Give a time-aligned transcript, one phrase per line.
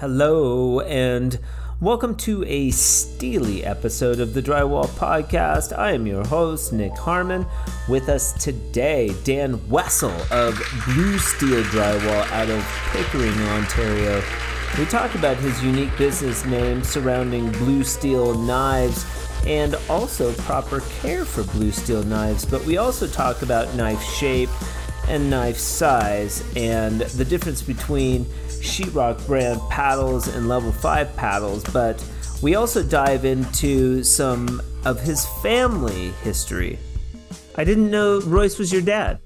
[0.00, 1.40] Hello, and
[1.80, 5.76] welcome to a steely episode of the Drywall Podcast.
[5.76, 7.44] I am your host, Nick Harmon.
[7.88, 14.22] With us today, Dan Wessel of Blue Steel Drywall out of Pickering, Ontario.
[14.78, 19.04] We talk about his unique business name surrounding blue steel knives
[19.48, 24.50] and also proper care for blue steel knives, but we also talk about knife shape
[25.08, 28.26] and knife size and the difference between
[28.60, 32.04] sheetrock brand paddles and level 5 paddles, but
[32.42, 36.78] we also dive into some of his family history.
[37.56, 39.20] I didn't know Royce was your dad.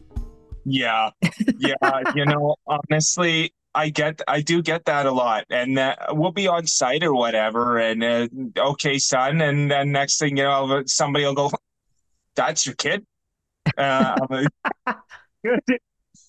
[0.65, 1.11] Yeah.
[1.59, 1.75] Yeah.
[2.15, 6.47] you know, honestly, I get, I do get that a lot, and uh, we'll be
[6.47, 11.25] on site or whatever, and uh, okay, son, and then next thing you know, somebody
[11.25, 11.51] will go,
[12.35, 13.07] "That's your kid."
[13.79, 14.45] Uh,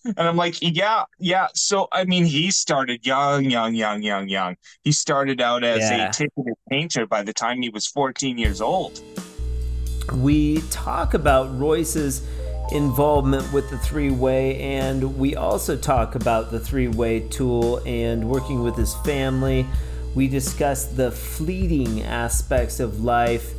[0.06, 1.48] and I'm like, yeah, yeah.
[1.54, 4.58] So I mean, he started young, young, young, young, young.
[4.84, 6.10] He started out as yeah.
[6.10, 9.02] a ticketed painter by the time he was 14 years old.
[10.14, 12.28] We talk about Royce's
[12.72, 18.30] involvement with the three way, and we also talk about the three way tool and
[18.30, 19.66] working with his family.
[20.16, 23.54] We discuss the fleeting aspects of life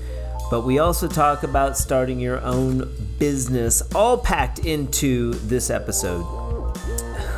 [0.51, 6.23] but we also talk about starting your own business, all packed into this episode.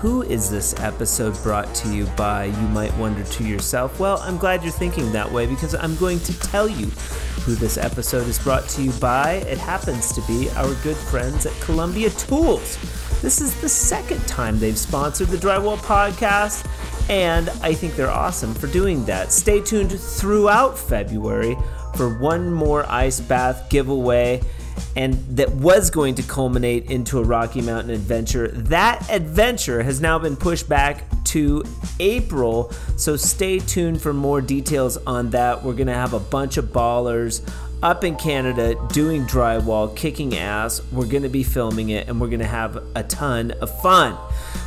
[0.00, 3.98] Who is this episode brought to you by, you might wonder to yourself?
[3.98, 6.86] Well, I'm glad you're thinking that way because I'm going to tell you
[7.46, 9.34] who this episode is brought to you by.
[9.46, 12.76] It happens to be our good friends at Columbia Tools.
[13.22, 16.68] This is the second time they've sponsored the Drywall Podcast,
[17.08, 19.32] and I think they're awesome for doing that.
[19.32, 21.56] Stay tuned throughout February
[21.96, 24.40] for one more ice bath giveaway
[24.94, 28.48] and that was going to culminate into a Rocky Mountain adventure.
[28.48, 31.62] That adventure has now been pushed back to
[32.00, 35.62] April, so stay tuned for more details on that.
[35.62, 37.46] We're going to have a bunch of ballers
[37.86, 40.82] up in Canada doing drywall, kicking ass.
[40.90, 44.18] We're going to be filming it and we're going to have a ton of fun.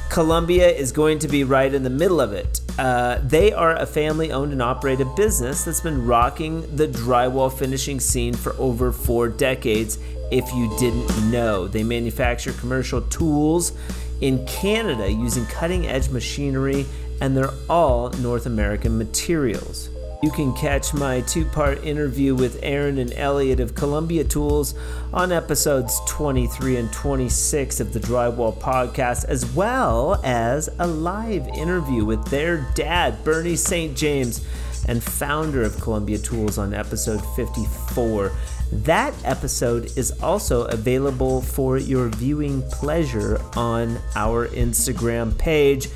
[0.10, 2.62] Columbia is going to be right in the middle of it.
[2.80, 8.00] Uh, they are a family owned and operated business that's been rocking the drywall finishing
[8.00, 10.00] scene for over four decades.
[10.32, 13.74] If you didn't know, they manufacture commercial tools
[14.22, 16.86] in Canada using cutting edge machinery,
[17.20, 19.90] and they're all North American materials.
[20.22, 24.76] You can catch my two part interview with Aaron and Elliot of Columbia Tools
[25.14, 32.04] on episodes 23 and 26 of the Drywall Podcast, as well as a live interview
[32.04, 33.96] with their dad, Bernie St.
[33.96, 34.46] James,
[34.90, 38.34] and founder of Columbia Tools on episode 54.
[38.74, 45.88] That episode is also available for your viewing pleasure on our Instagram page.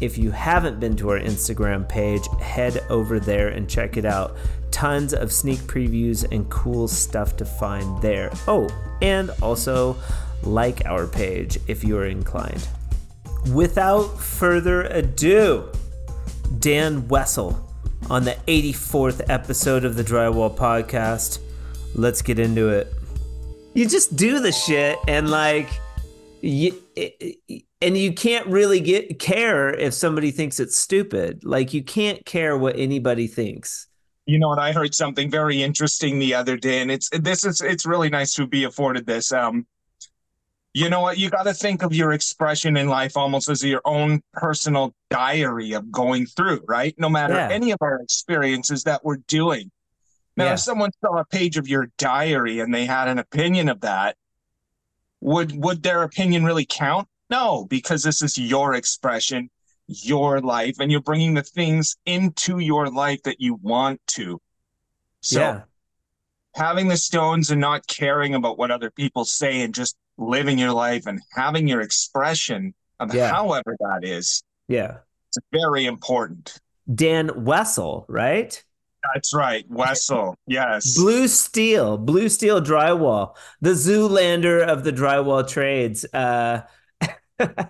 [0.00, 4.36] If you haven't been to our Instagram page, head over there and check it out.
[4.70, 8.30] Tons of sneak previews and cool stuff to find there.
[8.46, 8.68] Oh,
[9.02, 9.96] and also
[10.42, 12.66] like our page if you are inclined.
[13.52, 15.70] Without further ado,
[16.58, 17.64] Dan Wessel
[18.10, 21.40] on the 84th episode of the Drywall Podcast.
[21.94, 22.92] Let's get into it.
[23.74, 25.68] You just do the shit and like
[26.40, 26.80] you,
[27.80, 31.44] and you can't really get care if somebody thinks it's stupid.
[31.44, 33.86] Like you can't care what anybody thinks.
[34.26, 37.60] You know, and I heard something very interesting the other day, and it's this is
[37.60, 39.32] it's really nice to be afforded this.
[39.32, 39.66] Um,
[40.74, 41.18] you know what?
[41.18, 45.72] You got to think of your expression in life almost as your own personal diary
[45.72, 46.94] of going through, right?
[46.98, 47.48] No matter yeah.
[47.50, 49.70] any of our experiences that we're doing.
[50.36, 50.52] Now, yeah.
[50.52, 54.16] if someone saw a page of your diary and they had an opinion of that,
[55.20, 57.08] would would their opinion really count?
[57.30, 59.50] No, because this is your expression,
[59.86, 64.40] your life, and you're bringing the things into your life that you want to.
[65.20, 65.60] So, yeah.
[66.54, 70.72] having the stones and not caring about what other people say and just living your
[70.72, 73.30] life and having your expression of yeah.
[73.30, 74.42] however that is.
[74.68, 74.98] Yeah.
[75.28, 76.58] It's very important.
[76.92, 78.62] Dan Wessel, right?
[79.14, 80.36] That's right, Wessel.
[80.46, 80.96] Yes.
[80.96, 86.04] Blue Steel, Blue Steel Drywall, the Zoolander of the drywall trades.
[86.12, 86.62] Uh,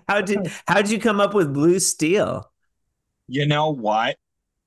[0.07, 2.51] how did how did you come up with Blue Steel?
[3.27, 4.17] You know what?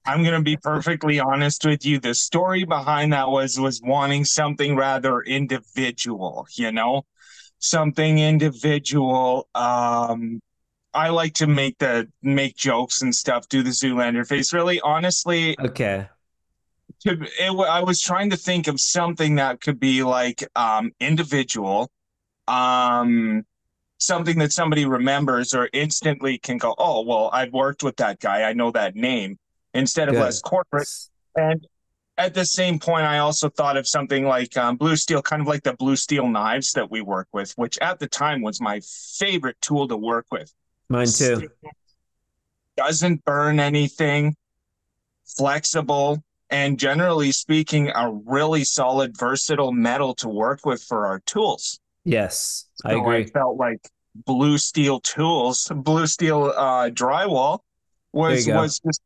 [0.05, 2.01] I'm going to be perfectly honest with you.
[2.01, 7.05] The story behind that was was wanting something rather individual, you know?
[7.59, 9.49] Something individual.
[9.55, 10.41] Um
[10.95, 14.53] I like to make the make jokes and stuff, do the Zoolander face.
[14.53, 16.07] Really, honestly, okay
[17.03, 21.91] to it, I was trying to think of something that could be like um, individual,
[22.49, 23.45] um,
[23.99, 28.43] something that somebody remembers or instantly can go, oh, well, I've worked with that guy.
[28.43, 29.39] I know that name.
[29.75, 30.21] instead of Good.
[30.21, 30.89] less corporate.
[31.37, 31.67] And
[32.19, 35.49] at the same point, I also thought of something like um, blue steel, kind of
[35.49, 38.81] like the blue steel knives that we work with, which at the time was my
[39.19, 40.53] favorite tool to work with.
[40.89, 41.49] Mine too.
[42.77, 44.35] Doesn't burn anything,
[45.25, 46.23] flexible,
[46.53, 51.81] and generally speaking, a really solid, versatile metal to work with for our tools.
[52.05, 53.23] Yes, I agree.
[53.23, 53.81] I felt like
[54.15, 57.61] blue steel tools, blue steel uh, drywall
[58.13, 58.63] was There you go.
[58.63, 59.01] was just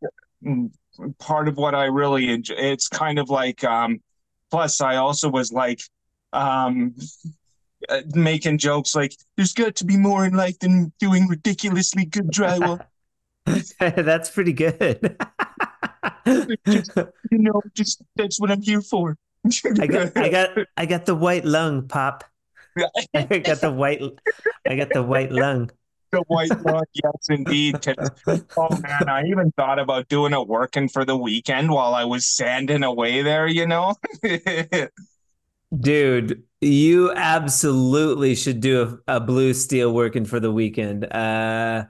[0.44, 0.70] mm,
[1.20, 2.56] part of what I really enjoy.
[2.56, 4.00] It's kind of like um,
[4.50, 5.80] plus I also was like
[6.32, 6.96] um,
[7.88, 12.26] uh, making jokes like there's got to be more in life than doing ridiculously good
[12.32, 12.80] drywall.
[13.78, 15.16] That's pretty good.
[16.26, 19.16] You know, just that's what I'm here for.
[19.80, 22.24] I got, I got, I got the white lung, Pop.
[23.14, 24.02] I got the white,
[24.68, 25.70] I got the white lung.
[26.12, 27.76] the white lung, yes, indeed.
[28.56, 32.26] Oh man, I even thought about doing a working for the weekend while I was
[32.26, 33.46] sanding away there.
[33.46, 33.94] You know,
[35.76, 41.04] Dude, you absolutely should do a, a blue steel working for the weekend.
[41.12, 41.86] Uh,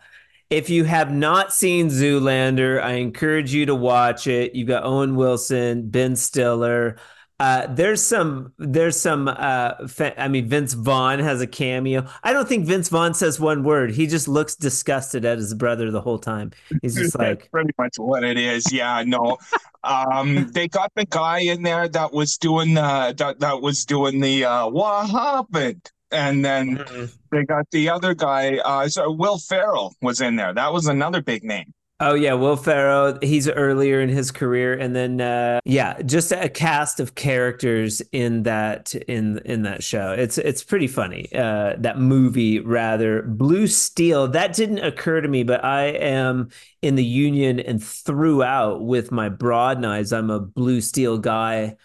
[0.51, 4.55] if you have not seen Zoolander, I encourage you to watch it.
[4.55, 6.97] You got Owen Wilson, Ben Stiller.
[7.39, 9.29] Uh, there's some, there's some.
[9.29, 9.73] Uh,
[10.17, 12.07] I mean, Vince Vaughn has a cameo.
[12.23, 13.91] I don't think Vince Vaughn says one word.
[13.91, 16.53] He just looks disgusted at his brother the whole time.
[16.81, 18.73] He's just that's like, pretty much what it is.
[18.73, 19.37] Yeah, no.
[19.85, 24.21] Um, they got the guy in there that was doing the that, that was doing
[24.21, 26.85] the uh, what happened, and then
[27.31, 28.59] they got the other guy.
[28.59, 30.53] Uh, so Will Ferrell was in there.
[30.55, 31.73] That was another big name.
[31.99, 33.19] Oh yeah, Will Ferrell.
[33.23, 38.43] He's earlier in his career, and then uh, yeah, just a cast of characters in
[38.43, 40.13] that in in that show.
[40.13, 41.27] It's it's pretty funny.
[41.35, 44.29] Uh, that movie, rather, Blue Steel.
[44.29, 46.51] That didn't occur to me, but I am
[46.83, 50.13] in the union and throughout with my broad knives.
[50.13, 51.77] I'm a Blue Steel guy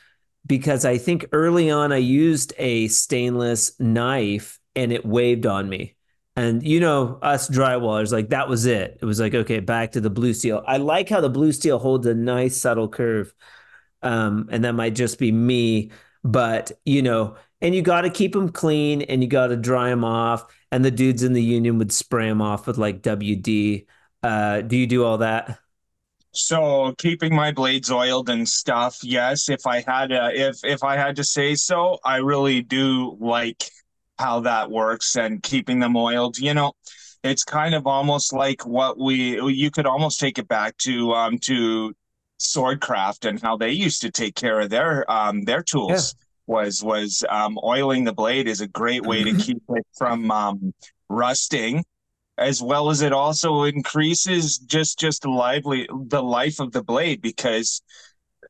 [0.52, 5.96] because I think early on I used a stainless knife and it waved on me.
[6.36, 9.00] And you know, us drywallers, like that was it.
[9.02, 10.62] It was like, okay, back to the blue steel.
[10.68, 13.34] I like how the blue steel holds a nice subtle curve.
[14.02, 18.34] Um, and that might just be me, but you know, and you got to keep
[18.34, 20.54] them clean and you got to dry them off.
[20.70, 23.86] And the dudes in the union would spray them off with like WD.
[24.22, 25.60] Uh, do you do all that?
[26.34, 29.50] So keeping my blades oiled and stuff, yes.
[29.50, 33.70] If I had a, if if I had to say so, I really do like
[34.18, 36.38] how that works and keeping them oiled.
[36.38, 36.74] You know,
[37.24, 41.38] it's kind of almost like what we you could almost take it back to um
[41.40, 41.94] to
[42.40, 46.16] swordcraft and how they used to take care of their um their tools
[46.48, 50.74] was was um oiling the blade is a great way to keep it from um
[51.10, 51.84] rusting
[52.42, 57.22] as well as it also increases just just the lively the life of the blade
[57.22, 57.82] because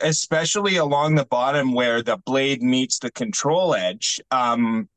[0.02, 4.90] especially along the bottom where the blade meets the control edge um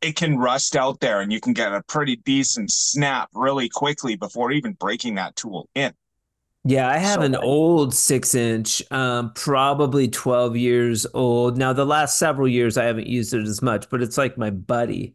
[0.00, 4.16] it can rust out there and you can get a pretty decent snap really quickly
[4.16, 5.92] before even breaking that tool in
[6.64, 11.56] Yeah, I have So, an old six inch, um, probably 12 years old.
[11.58, 14.50] Now, the last several years, I haven't used it as much, but it's like my
[14.50, 15.14] buddy.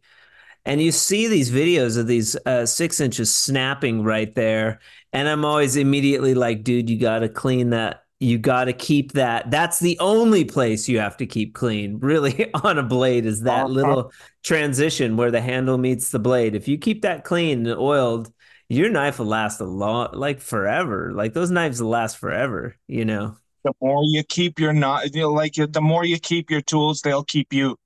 [0.68, 4.80] And you see these videos of these uh, six inches snapping right there.
[5.12, 8.04] And I'm always immediately like, dude, you got to clean that.
[8.20, 9.50] You got to keep that.
[9.50, 13.70] That's the only place you have to keep clean, really, on a blade is that
[13.82, 13.96] Uh-huh.
[13.96, 14.12] little
[14.44, 16.54] transition where the handle meets the blade.
[16.54, 18.32] If you keep that clean and oiled,
[18.68, 21.12] your knife will last a long, like forever.
[21.14, 23.36] Like those knives will last forever, you know?
[23.64, 27.00] the more you keep your not you know, like the more you keep your tools
[27.02, 27.76] they'll keep you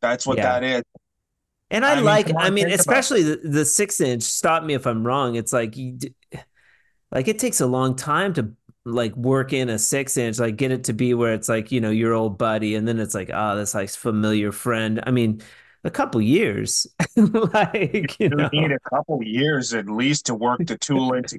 [0.00, 0.42] that's what Yeah.
[0.42, 0.82] that is
[1.70, 2.98] And I, I like, come on, I mean, think about it.
[3.00, 5.34] especially the, the six inch, stop me if I'm wrong.
[5.36, 5.98] It's like, you,
[7.12, 8.52] like it takes a long time to
[8.84, 11.80] like work in a six inch, like get it to be where it's like, you
[11.80, 12.74] know, your old buddy.
[12.74, 15.02] And then it's like, oh, that's like familiar friend.
[15.06, 15.42] I mean,
[15.84, 20.64] a couple years, like, you you know, need a couple years at least to work
[20.66, 21.38] the tool into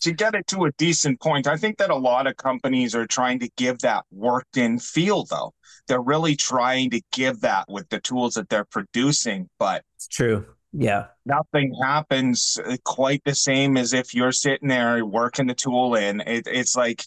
[0.00, 3.06] to get it to a decent point i think that a lot of companies are
[3.06, 5.52] trying to give that worked in feel though.
[5.88, 10.46] They're really trying to give that with the tools that they're producing but it's true.
[10.72, 11.06] Yeah.
[11.24, 16.20] nothing happens uh, quite the same as if you're sitting there working the tool in.
[16.20, 17.04] It, it's like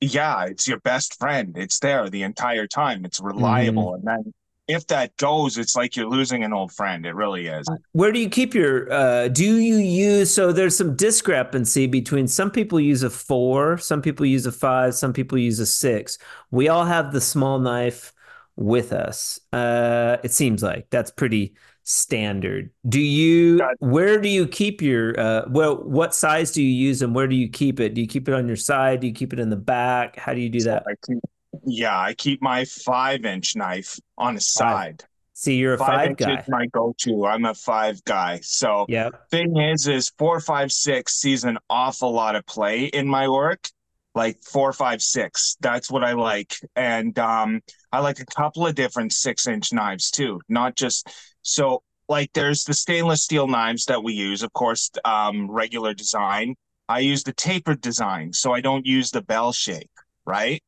[0.00, 1.56] yeah it's your best friend.
[1.56, 3.04] It's there the entire time.
[3.04, 4.34] It's reliable and then
[4.66, 8.18] if that goes it's like you're losing an old friend it really is Where do
[8.18, 13.02] you keep your uh do you use so there's some discrepancy between some people use
[13.02, 16.18] a 4, some people use a 5, some people use a 6.
[16.50, 18.12] We all have the small knife
[18.56, 19.38] with us.
[19.52, 22.70] Uh it seems like that's pretty standard.
[22.88, 27.14] Do you where do you keep your uh well what size do you use and
[27.14, 27.94] where do you keep it?
[27.94, 29.00] Do you keep it on your side?
[29.00, 30.16] Do you keep it in the back?
[30.16, 30.84] How do you do that?
[30.88, 31.18] I keep,
[31.64, 35.04] yeah, I keep my five inch knife on the side.
[35.34, 36.44] See, you're a five, five guy.
[36.48, 37.26] My go-to.
[37.26, 38.38] I'm a five guy.
[38.42, 39.10] So yeah.
[39.30, 43.68] Thing is, is four, five, six sees an awful lot of play in my work.
[44.14, 45.56] Like four, five, six.
[45.60, 46.54] That's what I like.
[46.76, 50.40] And um, I like a couple of different six inch knives too.
[50.48, 51.08] Not just
[51.42, 56.54] so like there's the stainless steel knives that we use, of course, um, regular design.
[56.88, 59.90] I use the tapered design, so I don't use the bell shape,
[60.26, 60.62] right?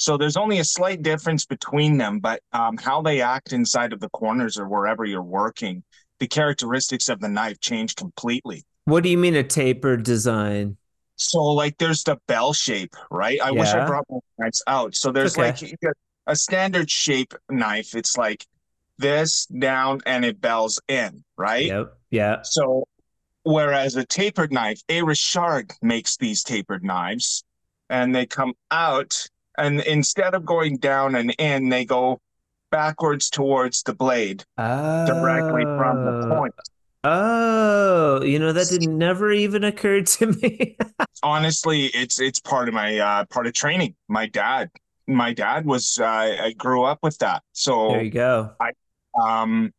[0.00, 4.00] So there's only a slight difference between them, but um, how they act inside of
[4.00, 5.82] the corners or wherever you're working,
[6.20, 8.64] the characteristics of the knife change completely.
[8.86, 10.78] What do you mean a tapered design?
[11.16, 13.38] So like there's the bell shape, right?
[13.42, 13.60] I yeah.
[13.60, 14.94] wish I brought my knives out.
[14.94, 15.52] So there's okay.
[15.52, 15.76] like
[16.26, 17.94] a standard shape knife.
[17.94, 18.46] It's like
[18.96, 21.66] this down and it bells in, right?
[21.66, 21.98] Yep.
[22.08, 22.40] Yeah.
[22.40, 22.88] So
[23.42, 25.02] whereas a tapered knife, A.
[25.02, 27.44] Richard makes these tapered knives
[27.90, 29.26] and they come out
[29.58, 32.20] and instead of going down and in, they go
[32.70, 35.06] backwards towards the blade oh.
[35.06, 36.54] directly from the point.
[37.02, 40.76] Oh, you know that did never even occur to me.
[41.22, 43.94] Honestly, it's it's part of my uh, part of training.
[44.08, 44.70] My dad,
[45.06, 47.42] my dad was uh, I grew up with that.
[47.52, 48.52] So there you go.
[48.60, 48.72] I
[49.18, 49.72] um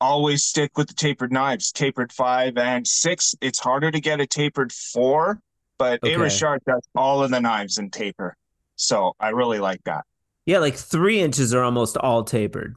[0.00, 3.34] always stick with the tapered knives, tapered five and six.
[3.40, 5.40] It's harder to get a tapered four,
[5.78, 6.14] but okay.
[6.14, 6.18] A.
[6.18, 8.36] Richard does all of the knives in taper.
[8.76, 10.04] So I really like that.
[10.44, 12.76] Yeah, like three inches are almost all tapered,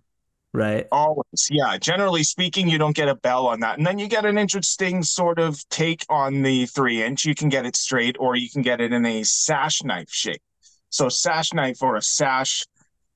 [0.54, 0.88] right?
[0.92, 1.48] Always.
[1.50, 1.78] Yeah.
[1.78, 3.78] Generally speaking, you don't get a bell on that.
[3.78, 7.26] And then you get an interesting sort of take on the three inch.
[7.26, 10.42] You can get it straight or you can get it in a sash knife shape.
[10.90, 12.66] So sash knife or a sash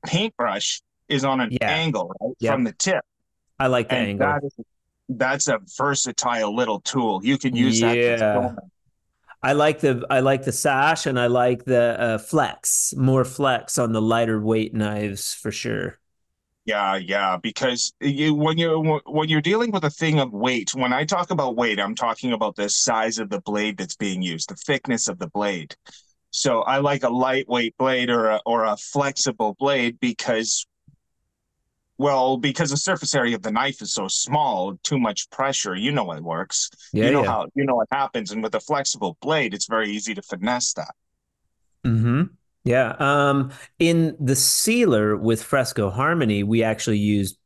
[0.06, 1.70] paintbrush is on an yeah.
[1.70, 2.54] angle right, yep.
[2.54, 3.04] from the tip.
[3.60, 4.28] I like the and angle.
[4.28, 4.54] That is,
[5.10, 7.22] that's a versatile little tool.
[7.24, 7.98] You can use that.
[7.98, 8.16] yeah.
[8.18, 8.56] that
[9.42, 13.78] I like the I like the sash and I like the uh, flex, more flex
[13.78, 16.00] on the lighter weight knives for sure.
[16.66, 20.94] Yeah, yeah, because you when you when you're dealing with a thing of weight, when
[20.94, 24.50] I talk about weight, I'm talking about the size of the blade that's being used,
[24.50, 25.76] the thickness of the blade.
[26.32, 30.68] So I like a lightweight blade or a, or a flexible blade because
[32.00, 35.92] well, because the surface area of the knife is so small, too much pressure, you
[35.92, 36.70] know it works.
[36.94, 37.30] Yeah, you know yeah.
[37.30, 38.32] how you know what happens.
[38.32, 40.96] And with a flexible blade, it's very easy to finesse that.
[41.84, 42.24] Hmm.
[42.64, 42.96] Yeah.
[43.00, 43.52] Um.
[43.80, 47.38] In the sealer with Fresco Harmony, we actually used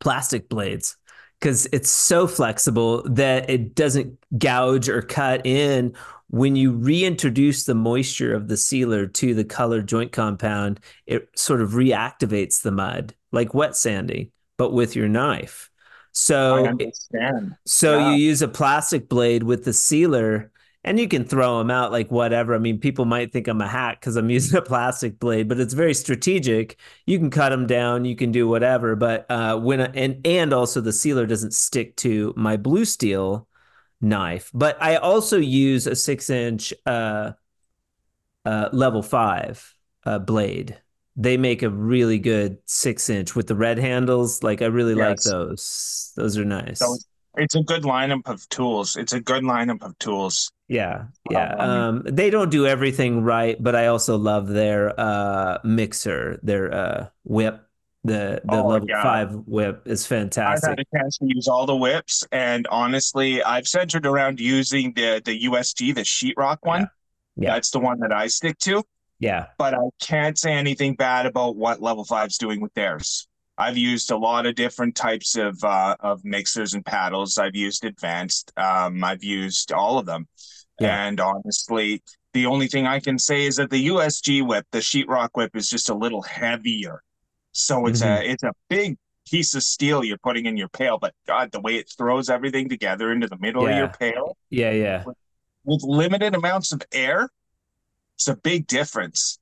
[0.00, 0.96] plastic blades
[1.38, 5.94] because it's so flexible that it doesn't gouge or cut in
[6.28, 11.60] when you reintroduce the moisture of the sealer to the color joint compound, it sort
[11.60, 15.70] of reactivates the mud like wet sanding, but with your knife.
[16.12, 16.76] So,
[17.66, 18.10] so yeah.
[18.10, 20.50] you use a plastic blade with the sealer
[20.82, 22.54] and you can throw them out like whatever.
[22.54, 25.60] I mean, people might think I'm a hack because I'm using a plastic blade, but
[25.60, 26.78] it's very strategic.
[27.04, 28.96] You can cut them down, you can do whatever.
[28.96, 33.46] But uh, when and and also the sealer doesn't stick to my blue steel
[34.00, 34.50] knife.
[34.52, 37.32] But I also use a six inch uh,
[38.44, 39.74] uh, level five
[40.04, 40.78] uh, blade.
[41.16, 44.42] They make a really good six inch with the red handles.
[44.42, 45.26] Like I really yes.
[45.26, 46.12] like those.
[46.16, 46.78] Those are nice.
[46.78, 46.96] So
[47.36, 48.96] it's a good lineup of tools.
[48.96, 50.50] It's a good lineup of tools.
[50.68, 51.54] Yeah, yeah.
[51.54, 56.74] Um, um, they don't do everything right, but I also love their uh, mixer, their
[56.74, 57.65] uh, whip
[58.06, 60.70] the the oh, level five whip is fantastic.
[60.70, 64.92] I've had a chance to use all the whips, and honestly, I've centered around using
[64.94, 66.82] the the USG, the sheetrock one.
[67.36, 67.48] Yeah.
[67.48, 67.54] yeah.
[67.54, 68.82] That's the one that I stick to.
[69.18, 69.46] Yeah.
[69.58, 73.28] But I can't say anything bad about what level five's doing with theirs.
[73.58, 77.38] I've used a lot of different types of uh, of mixers and paddles.
[77.38, 78.52] I've used advanced.
[78.56, 80.28] Um, I've used all of them,
[80.78, 81.06] yeah.
[81.06, 82.02] and honestly,
[82.34, 85.70] the only thing I can say is that the USG whip, the sheetrock whip, is
[85.70, 87.02] just a little heavier.
[87.56, 88.22] So it's mm-hmm.
[88.22, 91.60] a it's a big piece of steel you're putting in your pail, but God, the
[91.60, 93.70] way it throws everything together into the middle yeah.
[93.70, 94.36] of your pail.
[94.50, 95.04] Yeah, yeah.
[95.04, 95.16] With,
[95.64, 97.28] with limited amounts of air,
[98.14, 99.38] it's a big difference.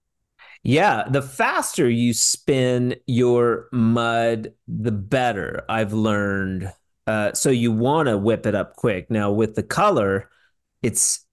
[0.63, 5.65] Yeah, the faster you spin your mud, the better.
[5.69, 6.73] I've learned.
[7.07, 9.11] Uh, so you want to whip it up quick.
[9.11, 10.31] Now with the color,
[10.85, 11.25] it's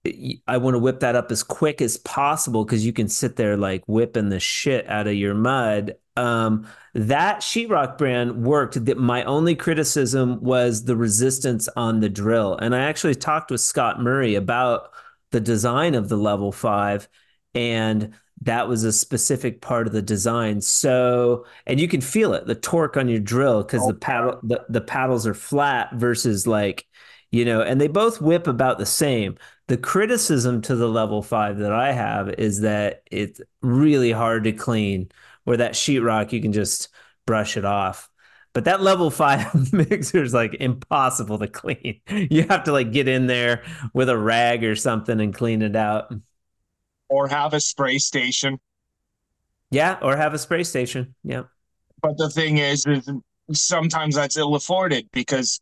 [0.48, 3.56] I want to whip that up as quick as possible because you can sit there
[3.56, 8.84] like whipping the shit out of your mud um, that sheetrock brand worked.
[8.84, 13.60] That my only criticism was the resistance on the drill, and I actually talked with
[13.60, 14.90] Scott Murray about
[15.30, 17.08] the design of the level five,
[17.54, 20.60] and that was a specific part of the design.
[20.60, 24.64] So, and you can feel it, the torque on your drill because the paddle the,
[24.68, 26.86] the paddles are flat versus like,
[27.32, 29.36] you know, and they both whip about the same.
[29.66, 34.52] The criticism to the level 5 that I have is that it's really hard to
[34.52, 35.10] clean
[35.44, 36.88] where that sheetrock you can just
[37.26, 38.10] brush it off.
[38.52, 42.00] But that level five mixer is like impossible to clean.
[42.10, 45.74] You have to like get in there with a rag or something and clean it
[45.74, 46.12] out.
[47.08, 48.60] Or have a spray station.
[49.70, 51.14] Yeah, or have a spray station.
[51.24, 51.44] Yeah.
[52.02, 53.10] But the thing is, is
[53.52, 55.61] sometimes that's ill afforded because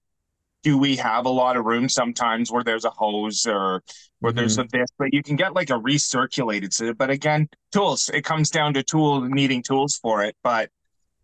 [0.63, 3.83] do we have a lot of room sometimes where there's a hose or
[4.21, 4.39] where mm-hmm.
[4.39, 6.97] there's a this, but you can get like a recirculated.
[6.97, 8.11] But again, tools.
[8.13, 10.37] It comes down to tool needing tools for it.
[10.43, 10.71] But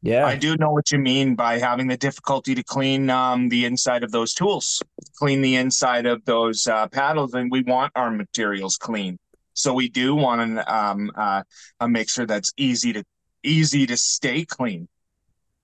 [0.02, 3.64] yeah, I do know what you mean by having the difficulty to clean um, the
[3.64, 4.83] inside of those tools,
[5.19, 9.19] clean the inside of those uh, paddles, and we want our materials clean.
[9.55, 11.43] So we do want an, um, uh,
[11.81, 13.05] a mixer that's easy to
[13.43, 14.88] easy to stay clean.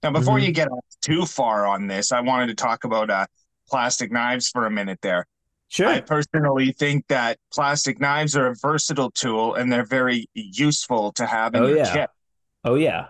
[0.03, 0.47] Now, before mm-hmm.
[0.47, 0.69] you get
[1.01, 3.27] too far on this, I wanted to talk about uh,
[3.69, 5.27] plastic knives for a minute there.
[5.69, 5.89] Sure.
[5.89, 11.25] I personally think that plastic knives are a versatile tool and they're very useful to
[11.25, 11.93] have in oh, your yeah.
[11.93, 12.11] kit.
[12.63, 13.07] Oh yeah.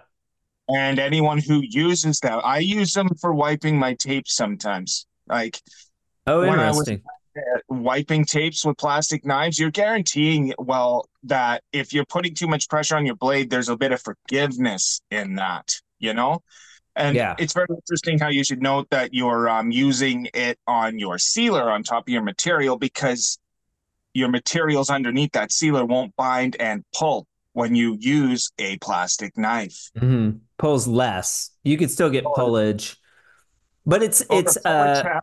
[0.69, 5.07] And anyone who uses them, I use them for wiping my tapes sometimes.
[5.27, 5.61] Like
[6.29, 7.03] oh, interesting.
[7.37, 12.69] Uh, wiping tapes with plastic knives, you're guaranteeing well that if you're putting too much
[12.69, 16.43] pressure on your blade, there's a bit of forgiveness in that, you know?
[16.95, 17.35] And yeah.
[17.39, 21.71] it's very interesting how you should note that you're um, using it on your sealer
[21.71, 23.39] on top of your material because
[24.15, 29.91] your materials underneath that sealer won't bind and pull when you use a plastic knife.
[29.97, 30.39] Mm-hmm.
[30.59, 31.51] Pulls less.
[31.65, 32.97] You could still get pullage,
[33.87, 35.21] but it's well, it's uh.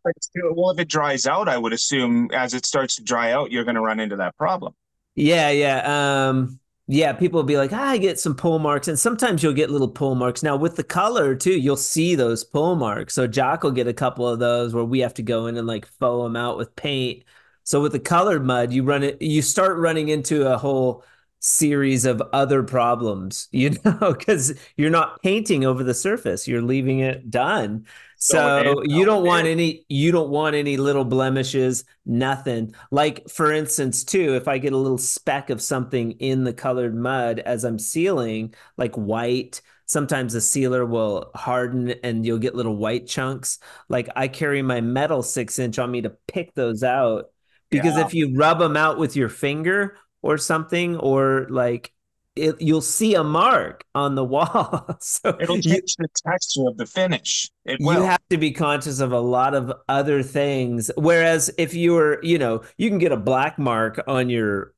[0.54, 3.64] Well, if it dries out, I would assume as it starts to dry out, you're
[3.64, 4.74] going to run into that problem.
[5.16, 6.30] Yeah, yeah.
[6.30, 6.59] Um,
[6.92, 9.70] yeah, people will be like, ah, I get some pull marks, and sometimes you'll get
[9.70, 10.42] little pull marks.
[10.42, 13.14] Now with the color too, you'll see those pull marks.
[13.14, 15.68] So Jock will get a couple of those where we have to go in and
[15.68, 17.24] like faux them out with paint.
[17.64, 21.04] So with the colored mud, you run it, you start running into a whole
[21.40, 27.02] series of other problems, you know, because you're not painting over the surface, you're leaving
[27.02, 27.86] it done.
[28.22, 32.76] So you don't want any you don't want any little blemishes, nothing.
[32.92, 36.94] Like for instance, too, if I get a little speck of something in the colored
[36.94, 42.76] mud as I'm sealing, like white, sometimes the sealer will harden and you'll get little
[42.76, 43.58] white chunks.
[43.88, 47.32] Like I carry my metal six inch on me to pick those out.
[47.70, 48.06] Because yeah.
[48.06, 51.94] if you rub them out with your finger or something, or like
[52.36, 54.86] it, you'll see a mark on the wall.
[55.00, 57.50] so it'll change you, the texture of the finish.
[57.66, 57.96] It will.
[57.96, 60.92] You have to be conscious of a lot of other things.
[60.96, 64.74] Whereas if you were, you know, you can get a black mark on your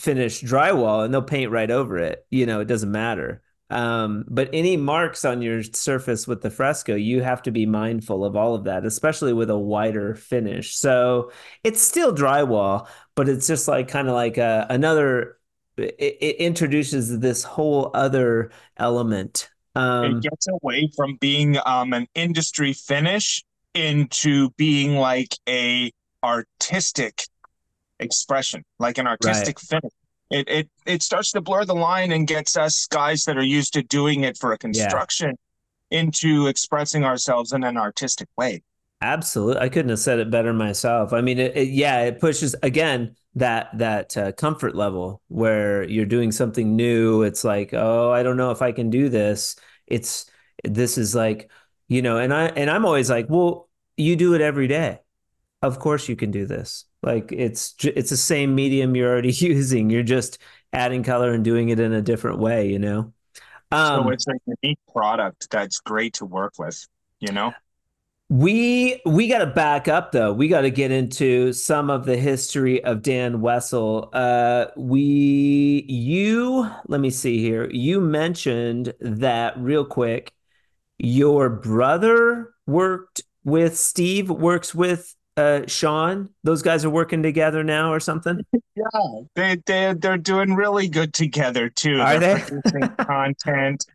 [0.00, 2.26] finished drywall and they'll paint right over it.
[2.30, 3.42] You know, it doesn't matter.
[3.68, 8.24] Um, but any marks on your surface with the fresco, you have to be mindful
[8.24, 10.76] of all of that, especially with a whiter finish.
[10.76, 11.32] So
[11.64, 15.38] it's still drywall, but it's just like kind of like a, another
[15.76, 19.50] it, it introduces this whole other element.
[19.74, 25.92] Um, it gets away from being um, an industry finish into being like a
[26.24, 27.24] artistic
[28.00, 29.80] expression, like an artistic right.
[29.82, 29.92] finish.
[30.28, 33.74] It, it it starts to blur the line and gets us guys that are used
[33.74, 35.34] to doing it for a construction
[35.90, 36.00] yeah.
[36.00, 38.62] into expressing ourselves in an artistic way.
[39.02, 41.12] Absolutely, I couldn't have said it better myself.
[41.12, 46.06] I mean, it, it, yeah, it pushes again that that uh, comfort level where you're
[46.06, 47.22] doing something new.
[47.22, 49.56] It's like oh i don't know if i can do this.
[49.86, 50.26] It's
[50.64, 51.50] this is like
[51.86, 55.00] you know and i and i'm always like well you do it every day.
[55.62, 56.86] Of course you can do this.
[57.02, 59.90] Like it's it's the same medium you're already using.
[59.90, 60.38] You're just
[60.72, 63.12] adding color and doing it in a different way you know?
[63.70, 66.86] Um, so it's a unique product that's great to work with
[67.20, 67.52] you know
[68.28, 70.32] we we got to back up though.
[70.32, 74.10] We got to get into some of the history of Dan Wessel.
[74.12, 77.68] Uh, we you let me see here.
[77.70, 80.32] You mentioned that real quick.
[80.98, 84.28] Your brother worked with Steve.
[84.28, 86.30] Works with uh, Sean.
[86.42, 88.40] Those guys are working together now, or something.
[88.78, 91.98] Yeah, they they they're doing really good together too.
[91.98, 93.86] Are they're they producing content?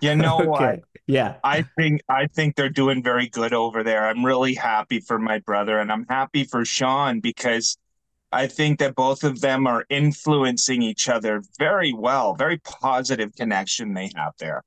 [0.00, 0.46] You know okay.
[0.46, 0.80] what?
[1.08, 1.36] Yeah.
[1.42, 4.06] I think I think they're doing very good over there.
[4.06, 7.76] I'm really happy for my brother and I'm happy for Sean because
[8.30, 12.34] I think that both of them are influencing each other very well.
[12.34, 14.62] Very positive connection they have there.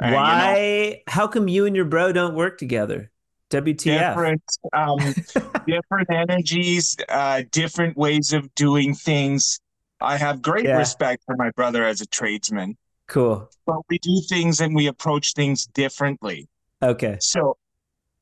[0.00, 0.54] And, Why?
[0.56, 3.10] You know, how come you and your bro don't work together?
[3.50, 4.10] WTF?
[4.10, 4.98] Different, um,
[5.66, 9.58] different energies, uh, different ways of doing things.
[10.00, 10.78] I have great Yeah.
[10.78, 13.50] respect for my brother as a tradesman, Cool.
[13.66, 16.48] but we do things and we approach things differently.
[16.82, 17.16] Okay.
[17.20, 17.56] So,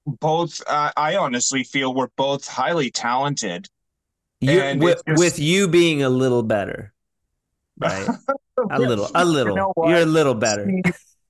[0.06, 3.68] both, uh, I honestly feel we're both highly talented.
[4.40, 6.92] You And with, just- with you being a little better.
[7.78, 8.08] Right.
[8.70, 9.08] A little.
[9.14, 9.56] A little.
[9.56, 9.72] know?
[9.76, 10.68] You're a little better.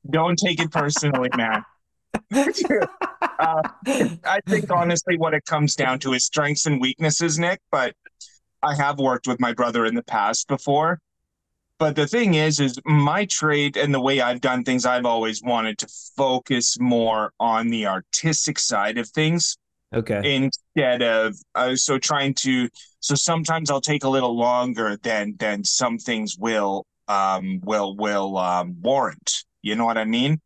[0.08, 1.64] Don't take it personally, man.
[2.34, 3.62] uh,
[4.24, 7.60] I think honestly, what it comes down to is strengths and weaknesses, Nick.
[7.70, 7.94] But
[8.62, 10.98] I have worked with my brother in the past before.
[11.82, 15.42] But the thing is, is my trade and the way I've done things, I've always
[15.42, 19.58] wanted to focus more on the artistic side of things
[19.92, 20.22] Okay.
[20.22, 22.68] instead of uh, so trying to.
[23.00, 28.38] So sometimes I'll take a little longer than than some things will um will will
[28.38, 29.42] um warrant.
[29.62, 30.40] You know what I mean?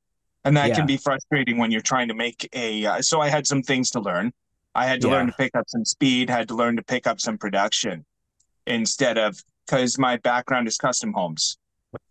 [0.47, 0.77] And that Yeah.
[0.77, 2.87] can be frustrating when you're trying to make a.
[2.87, 4.33] Uh, so I had some things to learn.
[4.75, 5.17] I had to Yeah.
[5.17, 6.31] learn to pick up some speed.
[6.31, 8.07] Had to learn to pick up some production
[8.67, 11.59] instead of because my background is custom homes.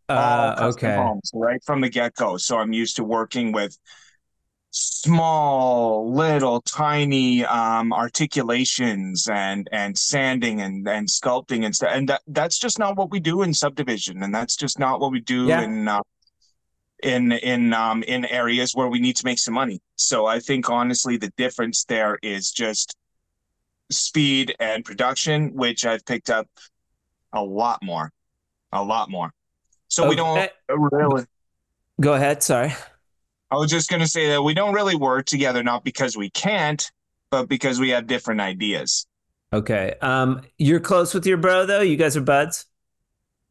[0.08, 0.96] Uh, custom okay.
[0.98, 2.38] homes right from the get go.
[2.38, 3.78] So I'm used to working with
[4.72, 11.92] small, little, tiny um, articulations and and sanding and and sculpting and stuff.
[11.94, 15.12] And that that's just not what we do in subdivision, and that's just not what
[15.12, 15.62] we do Yeah.
[15.62, 15.88] in.
[15.88, 16.02] Uh,
[17.04, 19.80] in in um in areas where we need to make some money.
[19.98, 22.96] So I think honestly the difference there is just
[23.92, 26.48] speed and production, which I've picked up
[27.36, 28.12] a lot more.
[28.72, 29.32] A lot more.
[29.88, 31.26] So we don't really
[32.02, 32.44] Go ahead.
[32.44, 32.74] Sorry.
[33.52, 36.92] I was just gonna say that we don't really work together not because we can't,
[37.30, 39.08] but because we have different ideas.
[39.54, 39.96] Okay.
[40.02, 41.82] Um, you're close with your bro though.
[41.82, 42.66] You guys are buds.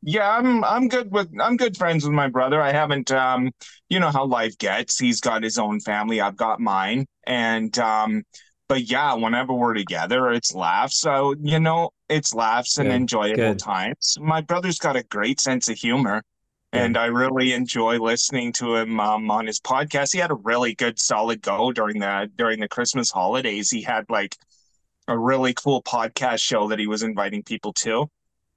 [0.02, 2.60] Yeah, I'm I'm good with I'm good friends with my brother.
[2.60, 3.50] I haven't um
[3.88, 4.98] you know how life gets.
[4.98, 7.06] He's got his own family, I've got mine.
[7.26, 8.24] And um
[8.68, 10.98] but yeah, whenever we're together, it's laughs.
[10.98, 13.58] So, you know, it's laughs and Good, enjoyable good.
[13.58, 14.16] times.
[14.20, 16.22] My brother's got a great sense of humor.
[16.72, 16.82] Good.
[16.82, 20.12] And I really enjoy listening to him um, on his podcast.
[20.12, 23.70] He had a really good, solid go during the during the Christmas holidays.
[23.70, 24.36] He had like
[25.06, 28.08] a really cool podcast show that he was inviting people to,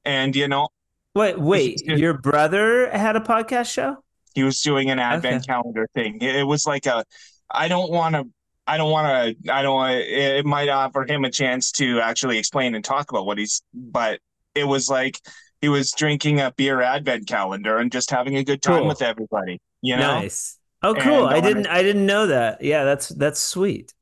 [0.05, 0.69] and you know,
[1.15, 1.81] Wait, wait.
[1.85, 1.95] Yeah.
[1.95, 3.97] Your brother had a podcast show?
[4.35, 6.19] he was doing an advent calendar thing.
[6.21, 7.03] It was like a,
[7.49, 8.27] I don't want to,
[8.67, 9.95] I don't want to, I don't want.
[9.95, 14.19] It might offer him a chance to actually explain and talk about what he's, but
[14.55, 15.19] it was like
[15.61, 18.87] he was drinking a beer advent calendar and just having a good time Cool.
[18.89, 19.59] with everybody.
[19.81, 20.59] You know, Nice.
[20.83, 21.27] Oh, cool.
[21.27, 21.65] And I didn't.
[21.65, 22.61] it- I didn't know that.
[22.61, 23.93] Yeah, that's that's sweet.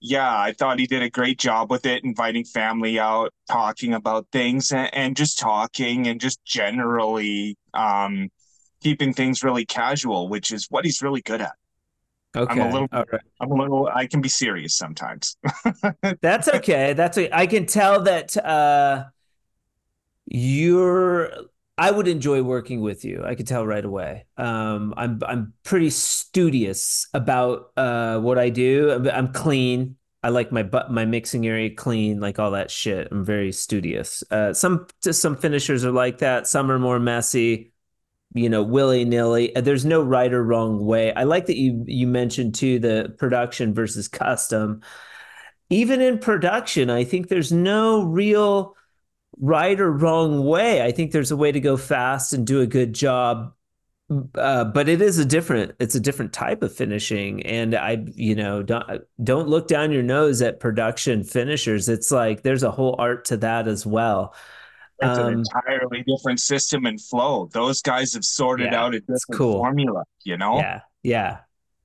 [0.00, 4.26] yeah, I thought he did a great job with it, inviting family out, talking about
[4.32, 8.28] things, and, and just talking and just generally um,
[8.82, 11.54] keeping things really casual, which is what he's really good at.
[12.36, 12.64] Okay.
[12.72, 13.20] little- All right.
[13.40, 15.36] I'm a little, I can be serious sometimes.
[16.20, 16.92] That's okay.
[16.92, 17.30] That's okay.
[17.32, 19.04] I can tell that uh,
[20.26, 21.30] you're.
[21.76, 23.22] I would enjoy working with you.
[23.24, 24.26] I could tell right away.
[24.36, 28.92] Um, I'm I'm pretty studious about uh, what I do.
[28.92, 29.96] I'm, I'm clean.
[30.22, 33.08] I like my bu- my mixing area clean, like all that shit.
[33.10, 34.22] I'm very studious.
[34.30, 36.46] Uh, some just some finishers are like that.
[36.46, 37.72] Some are more messy.
[38.34, 39.52] You know, willy nilly.
[39.54, 41.14] There's no right or wrong way.
[41.14, 44.82] I like that you you mentioned too the production versus custom
[45.70, 48.76] even in production, I think there's no real
[49.38, 50.82] right or wrong way.
[50.82, 53.52] I think there's a way to go fast and do a good job.
[54.36, 57.44] Uh, but it is a different, it's a different type of finishing.
[57.46, 61.88] And I, you know, don't, don't look down your nose at production finishers.
[61.88, 64.34] It's like, there's a whole art to that as well.
[65.04, 67.48] It's an Um, entirely different system and flow.
[67.52, 69.58] Those guys have sorted Yeah, out a different cool.
[69.58, 70.58] formula, you know?
[70.58, 70.80] Yeah.
[71.02, 71.38] Yeah.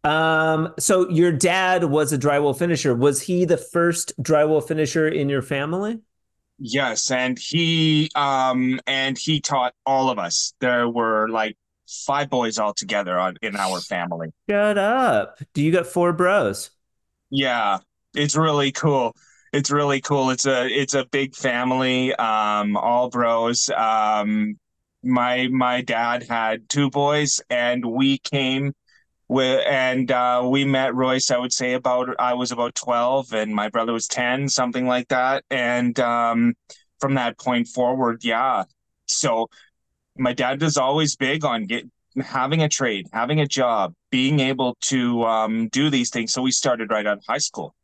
[0.04, 2.96] Um, so your dad was a drywall finisher.
[2.96, 6.00] Was he the first drywall finisher in your family?
[6.62, 10.54] Yes, and he um and he taught all of us.
[10.60, 14.30] There were like five boys all together on in our family.
[14.50, 15.40] Shut up.
[15.54, 16.72] Do you got four bros?
[17.30, 17.80] Yeah,
[18.14, 19.16] it's really cool.
[19.52, 20.30] It's really cool.
[20.30, 22.14] It's a it's a big family.
[22.16, 23.70] Um, all bros.
[23.70, 24.60] Um,
[25.04, 28.74] my my dad had two boys, and we came
[29.28, 31.32] with and uh, we met Royce.
[31.32, 35.08] I would say about I was about twelve, and my brother was ten, something like
[35.10, 35.44] that.
[35.50, 36.54] And um,
[37.00, 38.66] from that point forward, yeah.
[39.08, 39.50] So
[40.18, 41.86] my dad was always big on get
[42.22, 46.34] having a trade, having a job, being able to um, do these things.
[46.34, 47.76] So we started right out of high school.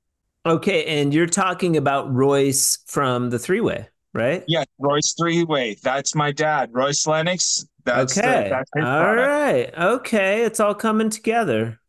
[0.45, 4.43] Okay, and you're talking about Royce from the three way, right?
[4.47, 5.75] Yeah, Royce three way.
[5.81, 7.65] That's my dad, Royce Lennox.
[7.84, 8.43] That's okay.
[8.43, 9.27] the, that's all product.
[9.27, 9.77] right.
[9.77, 10.43] Okay.
[10.43, 11.79] It's all coming together.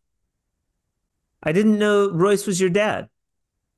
[1.42, 3.08] I didn't know Royce was your dad.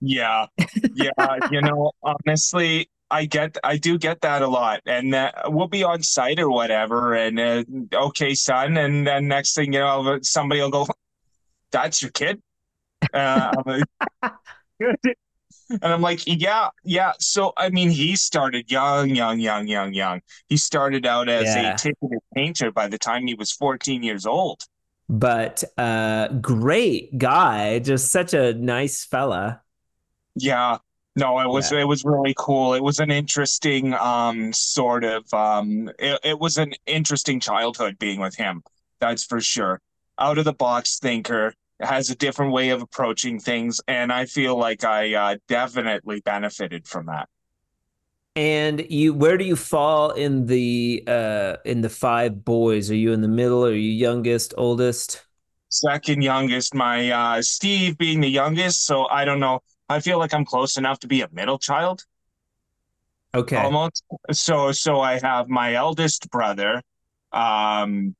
[0.00, 0.46] Yeah,
[0.94, 1.38] yeah.
[1.50, 5.82] you know, honestly, I get, I do get that a lot, and uh, we'll be
[5.82, 10.60] on site or whatever, and uh, okay, son, and then next thing you know, somebody
[10.60, 10.86] will go,
[11.72, 12.40] "That's your kid,"
[13.12, 13.50] uh,
[14.80, 14.96] and
[15.82, 20.20] I'm like, "Yeah, yeah." So I mean, he started young, young, young, young, young.
[20.48, 21.74] He started out as Yeah.
[21.74, 24.62] a ticketed painter by the time he was 14 years old.
[25.08, 29.62] But uh great guy, just such a nice fella.
[30.34, 30.78] Yeah.
[31.16, 32.74] No, it was it was really cool.
[32.74, 38.20] It was an interesting um sort of um it, it was an interesting childhood being
[38.20, 38.62] with him.
[39.00, 39.80] That's for sure.
[40.18, 44.56] Out of the box thinker, has a different way of approaching things, and I feel
[44.58, 47.28] like I uh, definitely benefited from that.
[48.36, 52.88] And you where do you fall in the uh in the five boys?
[52.90, 53.64] Are you in the middle?
[53.64, 55.24] Are you youngest, oldest?
[55.70, 59.60] Second youngest, my uh Steve being the youngest, so I don't know.
[59.88, 62.04] I feel like I'm close enough to be a middle child.
[63.34, 63.56] Okay.
[63.56, 64.04] almost.
[64.32, 66.82] So so I have my eldest brother,
[67.32, 68.14] um,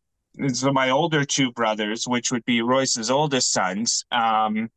[0.52, 4.04] so my older two brothers, which would be Royce's oldest sons.
[4.10, 4.70] Um,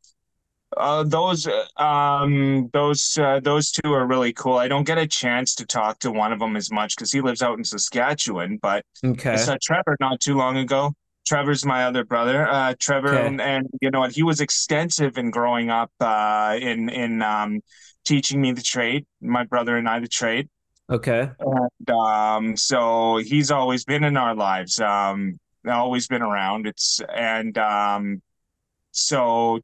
[0.76, 4.56] uh, those uh, um those uh, those two are really cool.
[4.56, 7.20] I don't get a chance to talk to one of them as much because he
[7.20, 8.84] lives out in Saskatchewan, but
[9.32, 10.92] I saw Trevor not too long ago.
[11.26, 12.48] Trevor's my other brother.
[12.48, 13.26] Uh, Trevor, Okay.
[13.26, 14.12] and, and you know what?
[14.12, 17.60] He was extensive in growing up uh, in in um,
[18.04, 19.04] teaching me the trade.
[19.20, 20.48] My brother and I the trade.
[20.90, 21.30] Okay.
[21.38, 26.66] And um, so he's always been in our lives, um, always been around.
[26.66, 28.22] It's and um,
[28.92, 29.56] so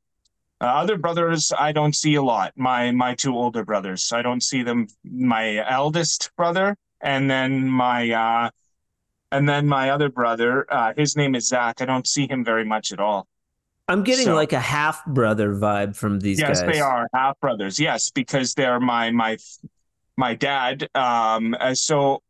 [0.61, 2.53] uh, other brothers I don't see a lot.
[2.57, 4.89] My my two older brothers, I don't see them.
[5.05, 8.51] My eldest brother, and then my uh,
[9.31, 10.67] and then my other brother.
[10.73, 11.81] Uh, his name is Zach.
[11.81, 13.27] I don't see him very much at all.
[13.91, 16.73] I'm getting So- like a half brother vibe from these yes, guys.
[16.75, 17.81] they are half brothers.
[17.81, 19.39] Yes, because they're my my
[20.17, 20.89] my dad.
[20.95, 22.23] Um, uh, so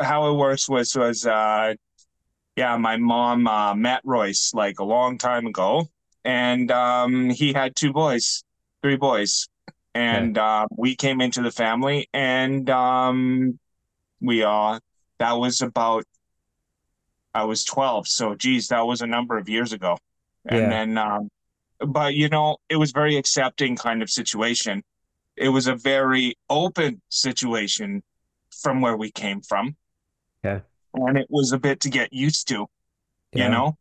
[0.00, 1.74] how it works was was uh,
[2.56, 5.88] yeah, my mom uh, met Royce like a long time ago,
[6.24, 8.42] and um, he had two boys,
[8.82, 9.48] three boys,
[9.94, 13.58] and uh, we came into the family, and um,
[14.20, 14.78] we uh,
[15.18, 16.04] that was about.
[17.34, 19.98] I was 12, so geez, that was a number of years ago.
[20.46, 20.72] And Yeah.
[20.72, 21.28] then um,
[21.80, 24.82] but you know it was very accepting kind of situation
[25.36, 28.02] it was a very open situation
[28.62, 29.76] from where we came from
[30.44, 30.62] Okay.
[30.96, 32.66] And it was a bit to get used to
[33.32, 33.44] Yeah.
[33.44, 33.76] you know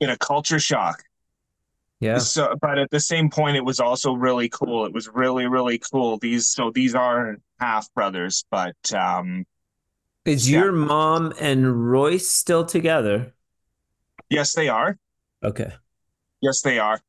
[0.00, 1.02] bit of culture shock
[2.00, 2.18] Yeah.
[2.18, 5.78] so but at the same point it was also really cool it was really really
[5.78, 9.44] cool these so these are half brothers but um
[10.24, 10.60] Is Yeah.
[10.60, 13.34] your mom and Royce still together?
[14.30, 14.98] yes they are
[15.44, 15.72] Okay.
[16.40, 17.00] Yes, they are.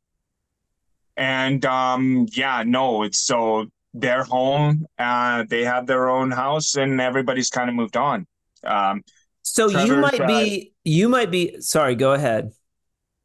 [1.16, 4.86] And um, yeah, no, it's so they're home.
[4.98, 8.26] Uh, they have their own house, and everybody's kind of moved on.
[8.64, 9.04] Um,
[9.44, 12.52] So you might be you might be sorry, go ahead.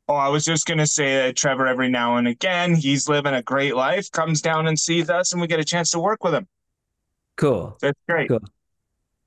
[0.09, 3.43] oh, I was just gonna say that Trevor, every now and again, he's living a
[3.43, 4.11] great life.
[4.11, 6.47] Comes down and sees us, and we get a chance to work with him.
[7.37, 7.79] Cool.
[7.81, 8.29] That's great.
[8.29, 8.41] Cool.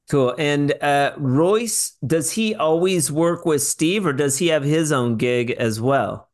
[0.09, 0.35] Cool.
[0.37, 5.17] And uh Royce, does he always work with Steve or does he have his own
[5.17, 6.29] gig as well?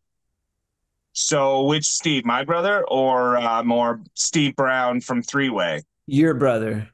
[1.13, 5.83] So, which Steve, my brother, or uh, more Steve Brown from Three Way?
[6.05, 6.89] Your brother.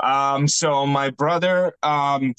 [0.00, 2.34] Um, so my brother, um,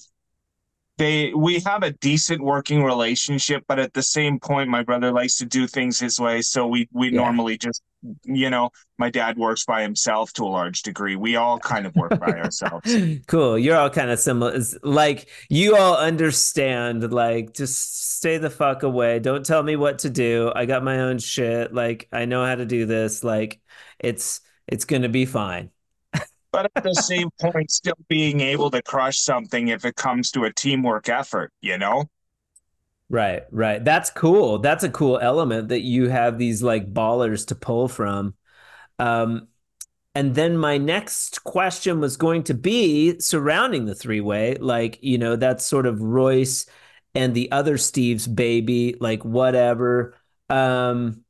[1.00, 5.38] they we have a decent working relationship, but at the same point, my brother likes
[5.38, 6.42] to do things his way.
[6.44, 7.18] So we we Yeah.
[7.18, 7.82] normally just,
[8.26, 11.16] you know, my dad works by himself to a large degree.
[11.16, 13.00] We all kind of work by ourselves.
[13.28, 13.58] Cool.
[13.60, 14.54] You're all kind of similar.
[14.56, 19.20] It's like you all understand, like, just stay the fuck away.
[19.20, 20.52] Don't tell me what to do.
[20.56, 21.74] I got my own shit.
[21.74, 23.24] Like, I know how to do this.
[23.24, 23.62] Like,
[24.00, 25.72] it's it's gonna be fine.
[26.52, 30.46] But at the same point, still being able to crush something if it comes to
[30.46, 32.06] a teamwork effort, you know?
[33.10, 33.84] Right, right.
[33.84, 34.60] That's cool.
[34.60, 38.36] That's a cool element that you have these like ballers to pull from.
[39.00, 39.48] Um,
[40.16, 44.56] and then my next question was going to be surrounding the three way.
[44.56, 46.66] Like, you know, that's sort of Royce
[47.16, 50.16] and the other Steve's baby, like whatever.
[50.50, 51.24] Um,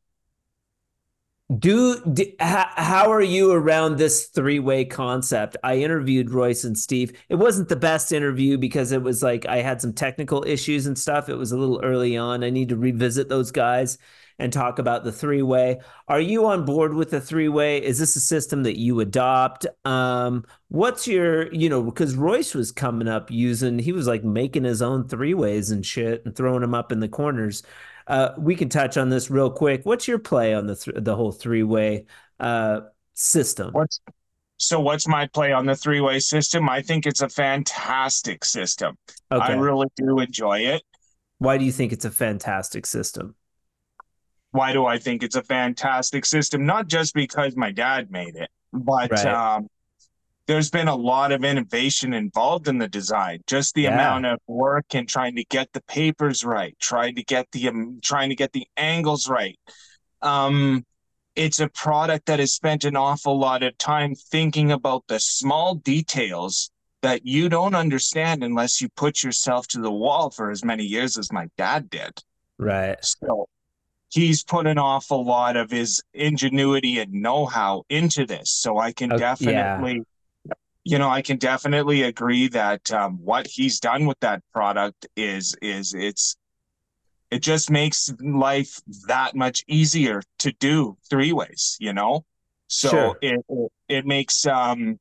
[1.57, 5.57] do, do how, how are you around this three-way concept?
[5.63, 7.11] I interviewed Royce and Steve.
[7.27, 10.97] It wasn't the best interview because it was like I had some technical issues and
[10.97, 11.27] stuff.
[11.27, 12.43] It was a little early on.
[12.43, 13.97] I need to revisit those guys
[14.37, 15.79] and talk about the three-way.
[16.07, 17.83] Are you on board with the three-way?
[17.83, 19.65] Is this a system that you adopt?
[19.85, 24.63] Um, what's your, you know, because Royce was coming up using, he was like making
[24.63, 27.63] his own three-ways and shit and throwing them up in the corners.
[28.09, 29.85] Uh, we can touch on this real quick.
[29.85, 32.07] What's your play on the th- the whole three way
[32.39, 32.81] uh,
[33.13, 33.71] system?
[33.71, 34.01] What's
[34.57, 36.67] So what's my play on the three-way system?
[36.67, 38.97] I think it's a fantastic system.
[39.31, 39.53] Okay.
[39.53, 40.81] I really do enjoy it.
[41.37, 43.35] Why do you think it's a fantastic system?
[44.51, 46.65] Why do I think it's a fantastic system?
[46.65, 49.25] Not just because my dad made it, but Right.
[49.25, 49.67] um,
[50.49, 53.39] there's been a lot of innovation involved in the design.
[53.45, 53.93] Just the Yeah.
[53.93, 57.99] amount of work and trying to get the papers right, trying to get the um,
[58.01, 59.59] trying to get the angles right.
[60.23, 60.87] Um,
[61.35, 65.75] it's a product that has spent an awful lot of time thinking about the small
[65.75, 66.71] details
[67.03, 71.15] that you don't understand unless you put yourself to the wall for as many years
[71.15, 72.23] as my dad did.
[72.57, 72.97] Right.
[73.05, 73.47] So
[74.09, 78.49] he's put an awful lot of his ingenuity and know-how into this.
[78.49, 79.79] So I can Okay, yeah.
[80.89, 85.55] You know, I can definitely agree that um, what he's done with that product is
[85.61, 86.35] is it's
[87.31, 91.77] it just makes life that much easier to do three ways.
[91.79, 92.25] You know,
[92.67, 93.21] so Sure.
[93.21, 93.45] it
[93.89, 94.99] it makes um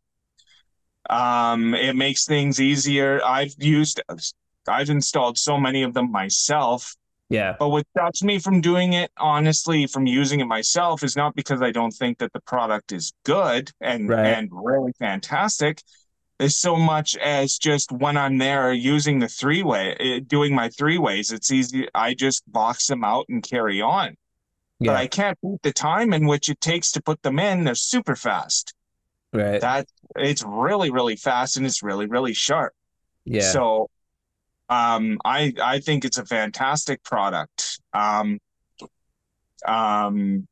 [1.11, 3.21] um it makes things easier.
[3.25, 4.01] I've used
[4.69, 6.97] I've installed so many of them myself
[7.31, 7.57] Yeah.
[7.59, 11.61] but what stops me from doing it, honestly, from using it myself, is not because
[11.61, 14.27] I don't think that the product is good and Right.
[14.27, 15.83] and really fantastic.
[16.39, 20.69] Is so much as just when I'm there using the three way, eh, doing my
[20.69, 21.89] three ways, it's easy.
[21.95, 24.17] I just box them out and carry on.
[24.79, 24.93] Yeah.
[24.93, 27.65] But I can't beat the time in which it takes to put them in.
[27.65, 28.73] They're super fast.
[29.33, 29.61] right.
[29.61, 32.73] That it's really, really fast and it's really, really sharp.
[33.25, 33.43] yeah.
[33.51, 33.91] So
[34.69, 37.81] um I I think it's a fantastic product.
[37.93, 38.39] Um
[39.67, 40.47] um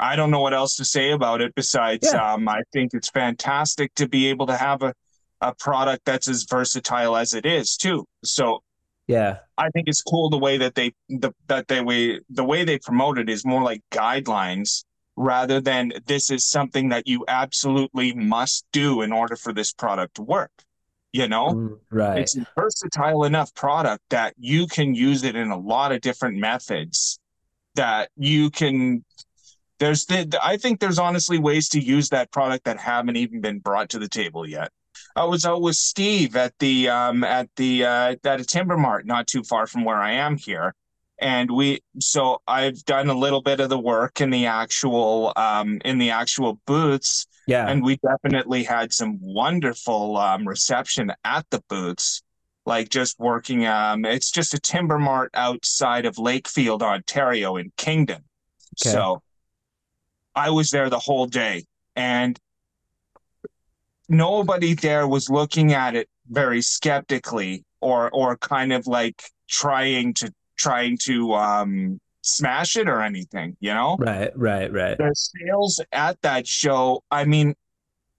[0.00, 2.34] I don't know what else to say about it besides Yeah.
[2.34, 4.94] um I think it's fantastic to be able to have a
[5.40, 8.06] a product that's as versatile as it is too.
[8.24, 8.62] So
[9.06, 9.38] yeah.
[9.58, 12.78] I think it's cool the way that they the that they way the way they
[12.78, 14.84] promote it is more like guidelines
[15.16, 20.14] rather than this is something that you absolutely must do in order for this product
[20.16, 20.50] to work.
[21.14, 21.54] You know?
[21.54, 22.18] Mm, Right.
[22.18, 26.36] it's a versatile enough product that you can use it in a lot of different
[26.38, 27.20] methods
[27.76, 29.04] that you can
[29.78, 33.60] there's the, i think there's honestly ways to use that product that haven't even been
[33.60, 34.72] brought to the table yet
[35.14, 39.06] i was out with steve at the um at the uh at a timber mart
[39.06, 40.74] not too far from where i am here
[41.20, 45.80] and we so i've done a little bit of the work in the actual um
[45.84, 47.68] in the actual booths yeah.
[47.68, 52.22] and we definitely had some wonderful um, reception at the booths
[52.66, 58.22] like just working um it's just a timber mart outside of lakefield ontario in kingdon
[58.80, 58.90] Okay.
[58.90, 59.22] so
[60.34, 62.38] i was there the whole day and
[64.08, 70.32] nobody there was looking at it very skeptically or or kind of like trying to
[70.56, 74.32] trying to um smash it or anything you know right.
[74.34, 74.72] Right.
[74.72, 74.96] Right.
[74.96, 77.54] the sales at that show, I mean,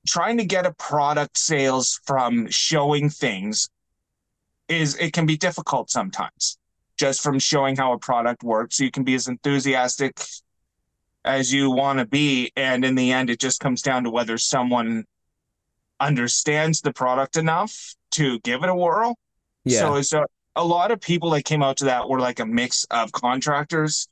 [0.08, 3.68] trying to get a product sales from showing things
[4.68, 6.58] is it can be difficult sometimes.
[6.98, 10.20] Just from showing how a product works, So you can be as enthusiastic
[11.26, 14.38] as you want to be, and in the end, it just comes down to whether
[14.38, 15.06] someone
[16.00, 19.18] understands the product enough to give it a whirl.
[19.64, 19.80] Yeah.
[19.80, 20.14] So it's
[20.56, 24.08] a, lot of people that came out to that were like a mix of contractors,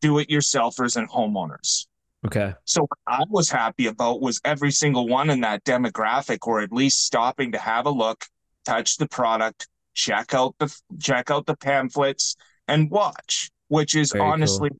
[0.00, 1.86] do-it-yourselfers, and homeowners.
[2.26, 2.54] okay.
[2.64, 6.72] So what I was happy about was every single one in that demographic, or at
[6.72, 8.24] least stopping to have a look,
[8.64, 12.36] touch the product, check out the check out the pamphlets,
[12.68, 13.50] and watch.
[13.68, 14.32] Which is Very cool.
[14.32, 14.70] honestly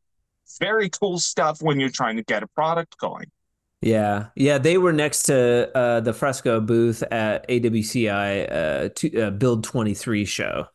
[0.59, 3.31] very cool stuff when you're trying to get a product going.
[3.81, 9.31] Yeah, yeah, they were next to uh, the Fresco booth at AWCI uh, to, uh,
[9.31, 10.67] Build 23 show.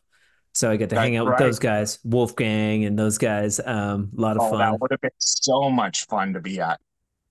[0.52, 1.38] So I got to hang out with right.
[1.38, 3.60] those guys, Wolfgang and those guys.
[3.64, 4.58] Um, a lot of Oh, fun.
[4.58, 6.80] that would have been so much fun to be at.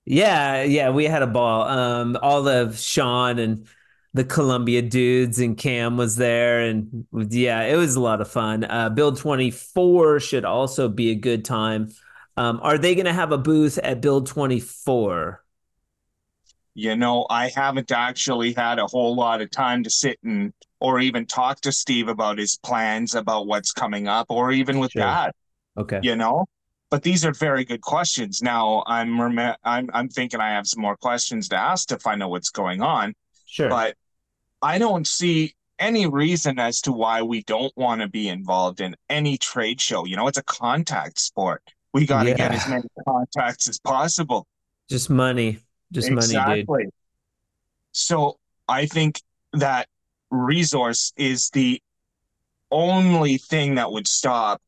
[0.04, 1.62] Yeah, yeah, we had a ball.
[1.68, 3.66] Um, all of Sean and
[4.14, 8.64] the Columbia dudes and Cam was there, and yeah, it was a lot of fun.
[8.64, 11.90] Uh, Build 24 should also be a good time.
[12.36, 15.44] Um, are they going to have a booth at Build 24?
[16.74, 21.00] You know, I haven't actually had a whole lot of time to sit and or
[21.00, 25.02] even talk to Steve about his plans about what's coming up, or even with Sure.
[25.02, 25.32] Dad.
[25.78, 26.00] Okay.
[26.02, 26.46] you know
[26.90, 30.82] but these are very good questions now i'm rem- i'm i'm thinking i have some
[30.82, 33.14] more questions to ask to find out what's going on
[33.46, 33.68] Sure.
[33.68, 33.94] but
[34.60, 38.96] i don't see any reason as to why we don't want to be involved in
[39.08, 41.62] any trade show you know it's a contact sport
[41.94, 44.48] we got to get as many contacts as possible
[44.88, 45.60] Just money.
[45.92, 46.30] Just money, dude.
[46.36, 46.84] exactly
[47.92, 48.38] so
[48.68, 49.86] i think that
[50.30, 51.82] resource is the
[52.70, 54.60] only thing that would stop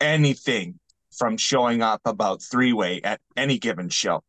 [0.00, 0.78] anything
[1.16, 4.22] from showing up about three way at any given show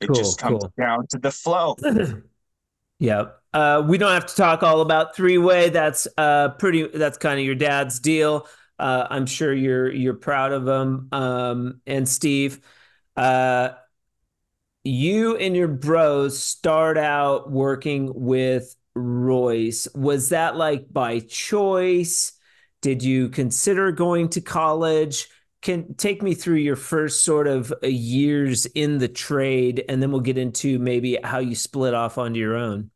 [0.00, 0.72] It Cool, just comes cool.
[0.78, 1.76] down to the flow.
[2.98, 3.26] Yeah.
[3.52, 5.68] Uh, we don't have to talk all about three way.
[5.68, 6.86] That's uh pretty.
[6.88, 8.46] That's kind of your dad's deal.
[8.78, 11.08] Uh, I'm sure you're you're proud of him.
[11.12, 12.60] Um, and Steve,
[13.16, 13.70] uh,
[14.84, 19.86] you and your bros start out working with Royce.
[19.94, 22.32] Was that like by choice?
[22.82, 25.28] Did you consider going to college?
[25.62, 30.10] Can take me through your first sort of uh, years in the trade, and then
[30.10, 32.90] we'll get into maybe how you split off onto your own.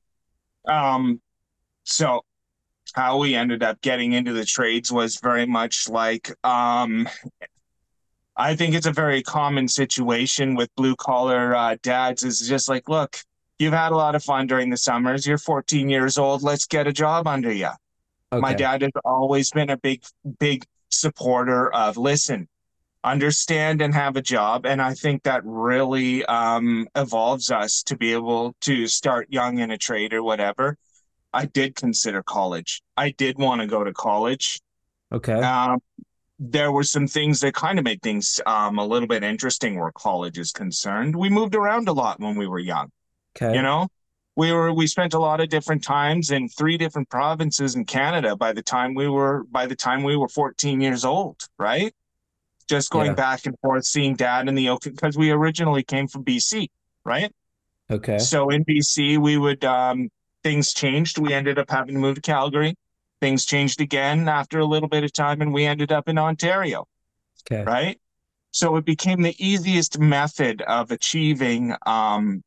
[0.66, 1.20] Um,
[1.84, 2.22] so
[2.94, 7.08] how we ended up getting into the trades was very much like um,
[8.36, 12.22] I think it's a very common situation with blue collar uh, dads.
[12.22, 13.18] Is just like, look,
[13.60, 15.26] you've had a lot of fun during the summers.
[15.26, 16.42] You're 14 years old.
[16.42, 17.68] Let's get a job under you.
[18.32, 20.02] My dad has always been a big,
[20.38, 22.48] big supporter of listen,
[23.02, 24.66] understand and have a job.
[24.66, 29.70] And I think that really um, evolves us to be able to start young in
[29.72, 30.76] a trade or whatever.
[31.32, 32.82] I did consider college.
[32.96, 34.60] I did want to go to college.
[35.12, 35.32] Okay.
[35.32, 35.80] Um,
[36.38, 39.92] there were some things that kind of made things um, a little bit interesting where
[39.92, 41.14] college is concerned.
[41.14, 42.90] We moved around a lot when we were young
[43.36, 43.54] Okay.
[43.54, 43.88] you know
[44.36, 48.36] we were we spent a lot of different times in three different provinces in canada
[48.36, 51.92] by the time we were by the time we were 14 years old right
[52.68, 53.14] just going Yeah.
[53.14, 56.68] back and forth seeing dad in the because we originally came from bc
[57.04, 57.32] right
[57.90, 58.18] Okay.
[58.18, 60.08] so in bc we would um
[60.44, 62.74] things changed we ended up having to move to calgary
[63.20, 66.86] things changed again after a little bit of time and we ended up in ontario
[67.50, 67.64] Okay.
[67.64, 67.98] right?
[68.52, 71.74] So it became the easiest method of achieving.
[71.86, 72.42] Um,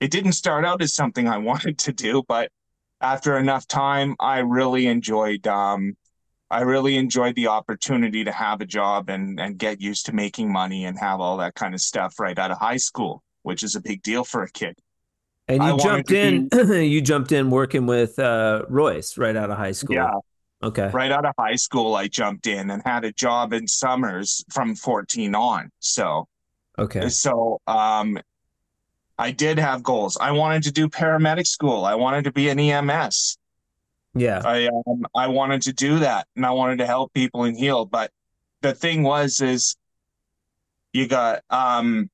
[0.00, 2.50] it didn't start out as something I wanted to do, but
[3.00, 5.46] after enough time, I really enjoyed.
[5.46, 5.96] Um,
[6.50, 10.52] I really enjoyed the opportunity to have a job and and get used to making
[10.52, 13.74] money and have all that kind of stuff right out of high school, which is
[13.76, 14.76] a big deal for a kid.
[15.48, 16.48] And you wanted jumped in.
[16.50, 19.96] to you jumped in working with uh, Royce right out of high school.
[19.96, 20.10] Yeah,
[20.62, 20.90] Okay.
[20.92, 24.74] right out of high school, I jumped in and had a job in summers from
[24.74, 25.70] 14 on.
[25.78, 26.26] So.
[26.78, 27.08] Okay.
[27.08, 28.18] So um,
[29.20, 30.16] I did have goals.
[30.18, 31.84] I wanted to do paramedic school.
[31.84, 33.36] I wanted to be an EMS.
[34.14, 34.40] Yeah.
[34.42, 37.84] I um, I wanted to do that, and I wanted to help people and heal.
[37.84, 38.10] But
[38.62, 39.76] the thing was, is
[40.94, 42.08] you got um,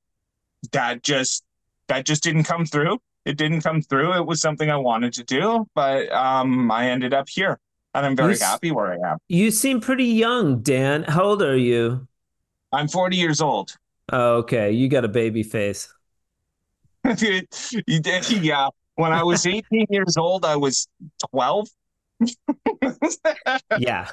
[0.73, 1.45] that just
[1.87, 2.99] that just didn't come through.
[3.23, 4.13] It didn't come through.
[4.13, 7.57] It was something I wanted to do, but um, I ended up here,
[7.93, 9.17] and I'm very You happy where I am.
[9.29, 11.03] You seem pretty young, Dan.
[11.03, 12.05] How old are you?
[12.73, 13.77] I'm 40 years old.
[14.11, 14.71] Oh, okay.
[14.71, 15.93] You got a baby face.
[17.87, 18.69] Yeah.
[18.95, 20.87] When I was 18 years old, I was
[21.31, 21.67] 12.
[23.77, 24.09] Yeah.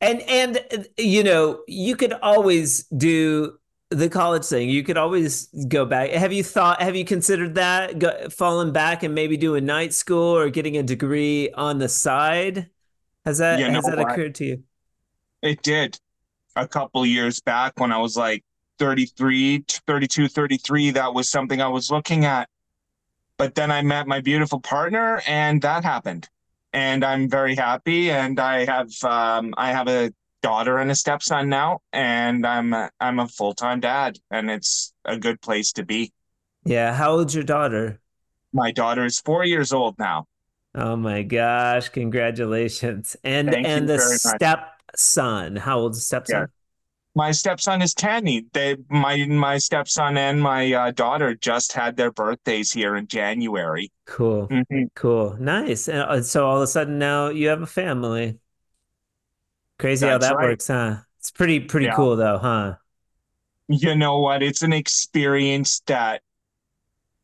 [0.00, 3.58] and and you know, you could always do
[3.90, 4.68] the college thing.
[4.68, 6.10] You could always go back.
[6.10, 9.92] Have you thought have you considered that go, falling back and maybe do a night
[9.94, 12.70] school or getting a degree on the side?
[13.24, 14.12] Has that You has that what?
[14.12, 14.62] occurred to you?
[15.42, 15.98] It did
[16.56, 18.44] a couple years back when I was like
[18.78, 20.90] 33, 32, 33.
[20.92, 22.48] That was something I was looking at.
[23.38, 26.28] But then I met my beautiful partner and that happened.
[26.72, 28.10] And I'm very happy.
[28.10, 30.12] And I have um, I have a
[30.46, 34.92] daughter and a stepson now, and I'm a, I'm a full time dad, and it's
[35.04, 36.12] a good place to be.
[36.64, 38.00] Yeah, how old's your daughter?
[38.52, 40.26] My daughter is four years old now.
[40.72, 43.16] Oh my gosh, congratulations.
[43.24, 46.48] And Thank and the stepson, how old's the stepson?
[47.16, 48.44] My stepson is Kenny.
[48.52, 53.90] They my my stepson and my uh, daughter just had their birthdays here in January.
[54.04, 54.48] Cool.
[54.48, 54.90] Mhm.
[54.94, 55.34] Cool.
[55.40, 55.88] Nice.
[55.88, 58.38] And uh, so all of a sudden now you have a family.
[59.78, 60.50] Crazy how that right.
[60.50, 60.96] works, huh?
[61.18, 61.94] It's pretty pretty Yeah.
[61.96, 62.74] cool though, huh?
[63.68, 64.42] You know what?
[64.42, 66.20] It's an experience that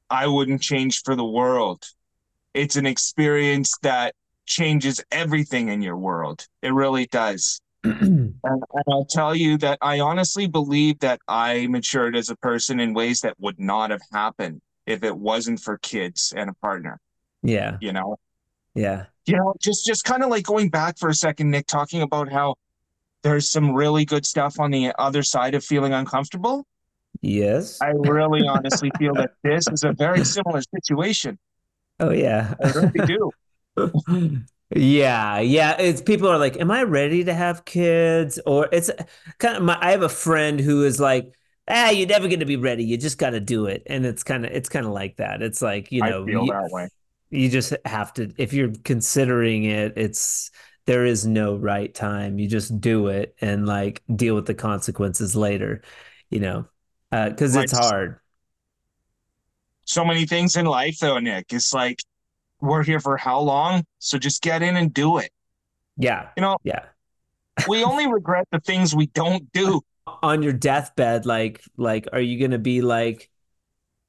[0.09, 1.85] I wouldn't change for the world.
[2.55, 4.15] It's an experience that
[4.47, 6.47] changes everything in your world.
[6.63, 7.61] It really does.
[7.85, 12.81] And, and I'll tell you that I honestly believe that I matured as a person
[12.81, 17.01] in ways that would not have happened if it wasn't for kids and a partner,
[17.43, 17.77] Yeah.
[17.81, 18.19] you know?
[18.75, 19.07] Yeah.
[19.27, 22.33] You know, just just kind of like going back for a second, Nick, talking about
[22.33, 22.57] how
[23.23, 26.67] there's some really good stuff on the other side of feeling uncomfortable.
[27.21, 27.81] Yes.
[27.81, 31.39] I really honestly feel that this is a very similar situation.
[32.01, 32.55] Oh yeah.
[32.63, 33.31] I really do.
[34.75, 35.77] Yeah, yeah.
[35.79, 38.91] It's people are like, "Am I ready to have kids?" Or it's
[39.39, 39.79] kind of my.
[39.81, 41.35] I have a friend who is like,
[41.69, 42.85] "Ah, you're never going to be ready.
[42.85, 45.43] You just got to do it." And it's kind of, it's kind of like that.
[45.43, 46.89] It's like you I know, feel you, that way.
[47.31, 48.33] you just have to.
[48.39, 50.51] If you're considering it, it's
[50.87, 52.39] there is no right time.
[52.39, 55.83] You just do it and like deal with the consequences later.
[56.31, 56.67] You know,
[57.13, 57.73] because it's Right.
[57.73, 58.21] hard.
[59.85, 61.53] so many things in life though, Nick.
[61.53, 62.01] It's like
[62.63, 63.85] we're here for how long?
[63.99, 65.31] So just get in and do it.
[65.99, 66.31] Yeah.
[66.37, 66.87] You know, Yeah.
[67.69, 69.83] we only regret the things we don't do.
[70.23, 73.31] On your deathbed, like, like, are you gonna be like,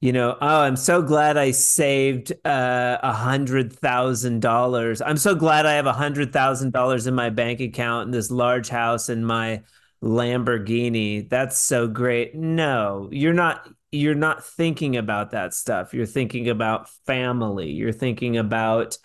[0.01, 5.01] you know, oh, I'm so glad I saved uh, a hundred thousand dollars.
[5.01, 8.31] I'm so glad I have a hundred thousand dollars in my bank account and this
[8.31, 9.61] large house and my
[10.03, 11.29] Lamborghini.
[11.29, 12.35] That's so great.
[12.35, 13.69] No, you're not.
[13.93, 15.93] You're not thinking about that stuff.
[15.93, 17.69] You're thinking about family.
[17.69, 18.97] You're thinking about.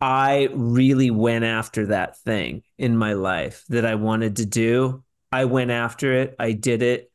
[0.00, 5.04] I really went after that thing in my life that I wanted to do.
[5.30, 6.34] I went after it.
[6.38, 7.10] I did it.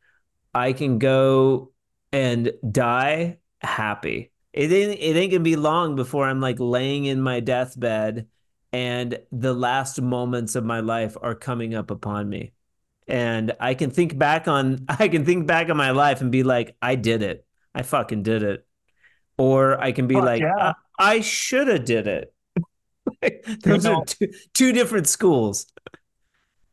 [0.53, 1.71] I can go
[2.11, 4.31] and die happy.
[4.53, 8.27] It ain't, it ain't gonna be long before I'm like laying in my deathbed
[8.73, 12.53] and the last moments of my life are coming up upon me.
[13.07, 16.43] And I can think back on I can think back on my life and be
[16.43, 17.45] like, I did it.
[17.73, 18.65] I fucking did it.
[19.37, 20.73] Or I can be Fuck like, yeah.
[20.99, 22.33] I, I should have did it.
[23.63, 25.67] Those You are two, two different schools.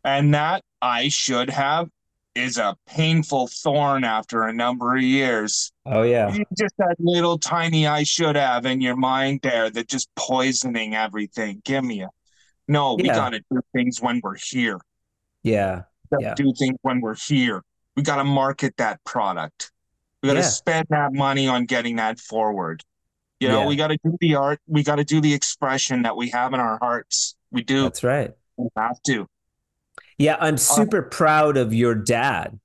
[0.05, 1.89] And that I should have
[2.35, 5.73] is a painful thorn after a number of years.
[5.87, 6.33] Oh yeah.
[6.33, 10.95] You just that little tiny I should have in your mind there that just poisoning
[10.95, 11.63] everything.
[11.65, 12.09] Give me a
[12.67, 13.15] no, we Yeah.
[13.15, 14.81] gotta do things when we're here.
[15.43, 15.83] Yeah.
[16.21, 16.35] Yeah.
[16.35, 17.63] do things when we're here.
[17.97, 19.73] We gotta market that product.
[20.23, 20.47] We gotta Yeah.
[20.47, 22.83] spend that money on getting that forward.
[23.41, 23.67] You know, Yeah.
[23.69, 26.79] we gotta do the art, we gotta do the expression that we have in our
[26.79, 27.37] hearts.
[27.51, 28.33] We do That's right.
[28.57, 29.27] we have to.
[30.19, 32.59] Yeah, Uh, I'm super proud of your dad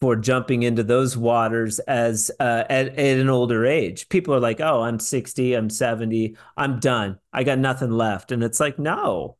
[0.00, 4.08] for jumping into those waters as uh, at, at an older age.
[4.08, 7.18] People are like, "Oh, I'm 60, I'm 70, I'm done.
[7.32, 9.36] I got nothing left." And it's like, "No."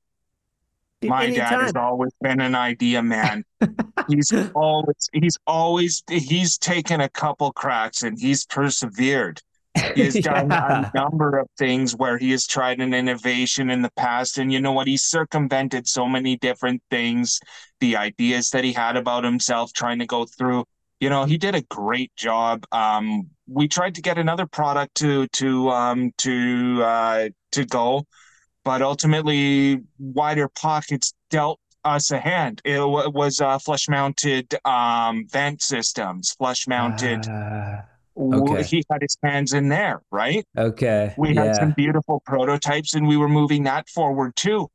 [1.02, 3.44] My dad has always been an idea man.
[4.08, 9.40] he's always he's always he's taken a couple cracks and he's persevered.
[9.94, 10.90] He has done Yeah.
[10.94, 14.60] a number of things where he has tried an innovation in the past, and you
[14.60, 14.86] know what?
[14.86, 17.40] He circumvented so many different things,
[17.80, 20.64] the ideas that he had about himself, trying to go through.
[21.00, 22.64] You know, he did a great job.
[22.70, 28.06] Um, we tried to get another product to to um, to uh, to go,
[28.64, 32.60] but ultimately, wider pockets dealt us a hand.
[32.64, 37.26] It wa- was uh, flush mounted um, vent systems, flush mounted.
[37.28, 37.84] Ah,
[38.16, 38.62] w- okay.
[38.62, 40.44] He had his hands in there, right?
[40.56, 41.14] okay.
[41.18, 41.52] We had yeah.
[41.54, 44.68] some beautiful prototypes, and we were moving that forward too.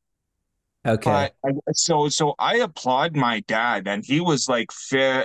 [0.86, 1.30] okay.
[1.44, 4.72] But so, so I applaud my dad, and he was like,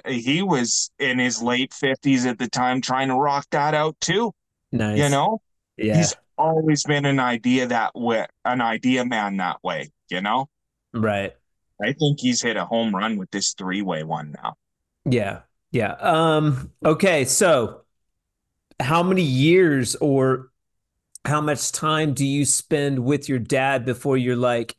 [0.06, 4.32] he was in his late fifties at the time, trying to rock that out too.
[4.70, 4.98] nice.
[4.98, 5.40] You know,
[5.76, 5.96] Yeah.
[5.96, 9.90] he's always been an idea that way, an idea man that way.
[10.10, 10.48] You know,
[10.92, 11.34] right.
[11.82, 14.54] I think he's hit a home run with this three-way one now.
[15.04, 15.40] Yeah.
[15.72, 15.92] Yeah.
[15.94, 17.24] Um, okay.
[17.24, 17.82] So
[18.78, 20.50] how many years or
[21.24, 24.76] how much time do you spend with your dad before you're like,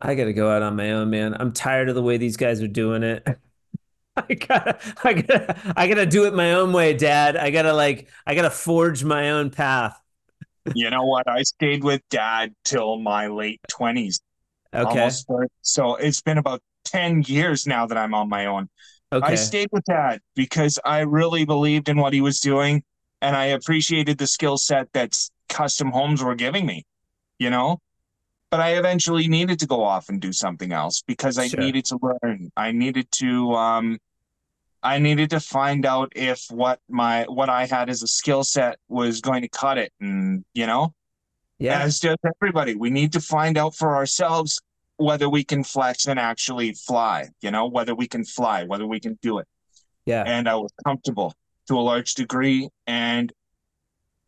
[0.00, 1.36] I gotta go out on my own, man.
[1.38, 3.26] I'm tired of the way these guys are doing it.
[4.16, 7.36] I gotta, I gotta, I gotta do it my own way, Dad.
[7.36, 9.99] I gotta like, I gotta forge my own path.
[10.74, 11.28] You know what?
[11.28, 14.20] I stayed with dad till my late twenties.
[14.72, 15.00] Okay.
[15.00, 15.26] almost
[15.62, 18.68] so it's been about 10 years now that I'm on my own.
[19.12, 19.32] Okay.
[19.32, 22.82] I stayed with dad because I really believed in what he was doing
[23.20, 25.16] and I appreciated the skill set that
[25.48, 26.84] custom homes were giving me,
[27.38, 27.80] you know?
[28.50, 31.60] But I eventually needed to go off and do something else because I Sure.
[31.60, 32.50] needed to learn.
[32.56, 33.98] I needed to um
[34.82, 38.78] I needed to find out if what my what I had as a skill set
[38.88, 40.94] was going to cut it and you know
[41.58, 41.80] Yeah.
[41.82, 42.74] as does everybody.
[42.74, 44.60] We need to find out for ourselves
[44.96, 49.00] whether we can flex and actually fly, you know, whether we can fly, whether we
[49.00, 49.46] can do it.
[50.06, 50.24] Yeah.
[50.26, 51.34] And I was comfortable
[51.68, 53.32] to a large degree and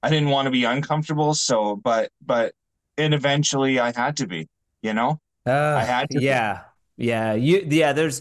[0.03, 2.55] I didn't want to be uncomfortable, so but but
[2.99, 4.49] and eventually I had to be,
[4.83, 5.21] you know?
[5.47, 5.51] Uh,
[5.81, 6.25] I had to be.
[6.25, 6.61] yeah,
[6.97, 7.93] yeah, you, yeah.
[7.95, 8.21] There's,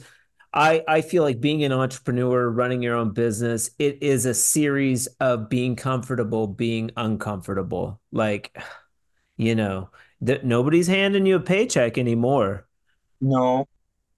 [0.54, 5.08] I, I feel like being an entrepreneur, running your own business, it is a series
[5.20, 8.02] of being comfortable, being uncomfortable.
[8.12, 8.58] Like,
[9.38, 9.92] you know,
[10.22, 12.68] that nobody's handing you a paycheck anymore.
[13.22, 13.68] No,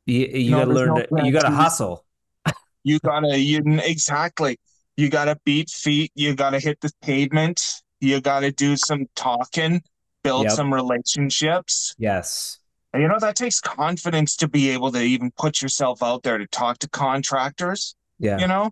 [0.05, 2.05] You, you No, gotta learn no to, you gotta hustle.
[2.84, 4.57] you gotta you exactly.
[4.97, 9.81] You gotta beat feet, you gotta hit the pavement, you gotta do some talking,
[10.23, 10.51] build Yep.
[10.51, 11.95] some relationships.
[11.97, 12.59] Yes.
[12.93, 16.37] And You know, that takes confidence to be able to even put yourself out there
[16.37, 18.37] to talk to contractors, Yeah.
[18.37, 18.69] you know?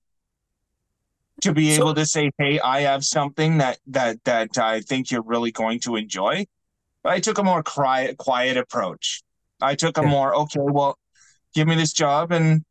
[1.42, 5.10] To be So- able to say, "Hey, I have something that that that I think
[5.10, 6.46] you're really going to enjoy."
[7.02, 9.24] But I took a more quiet quiet approach.
[9.60, 10.10] I took a Yeah.
[10.10, 11.00] more, okay, well,
[11.56, 12.64] give me this job and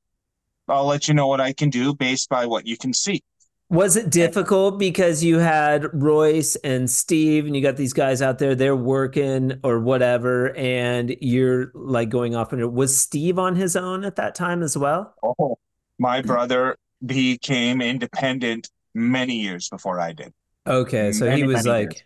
[0.69, 3.25] I'll let you know what I can do based by what you can see.
[3.71, 8.41] Was it difficult because you had Royce and Steve and you got these guys out
[8.41, 13.77] there, they're working or whatever, and you're like going off and was Steve on his
[13.77, 15.15] own at that time as well?
[15.23, 15.57] Oh,
[15.99, 16.27] my mm.
[16.27, 20.33] brother became independent many years before I did.
[20.67, 22.05] Okay, so many, he was like years.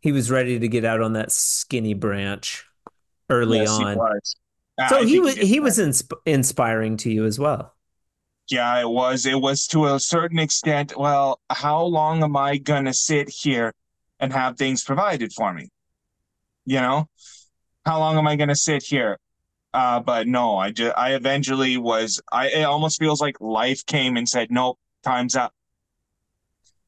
[0.00, 2.64] he was ready to get out on that skinny branch
[3.28, 3.98] early yes, on.
[4.78, 7.74] He so he was he, he was insp- inspiring to you as well.
[8.48, 9.26] Yeah, it was.
[9.26, 10.94] It was to a certain extent.
[10.96, 13.72] Well, how long am I going to sit here
[14.20, 15.70] and have things provided for me?
[16.66, 17.08] You know,
[17.84, 19.18] how long am I going to sit here?
[19.72, 24.16] Uh, but no, I just, I eventually was, I, it almost feels like life came
[24.16, 25.52] and said, nope, time's up.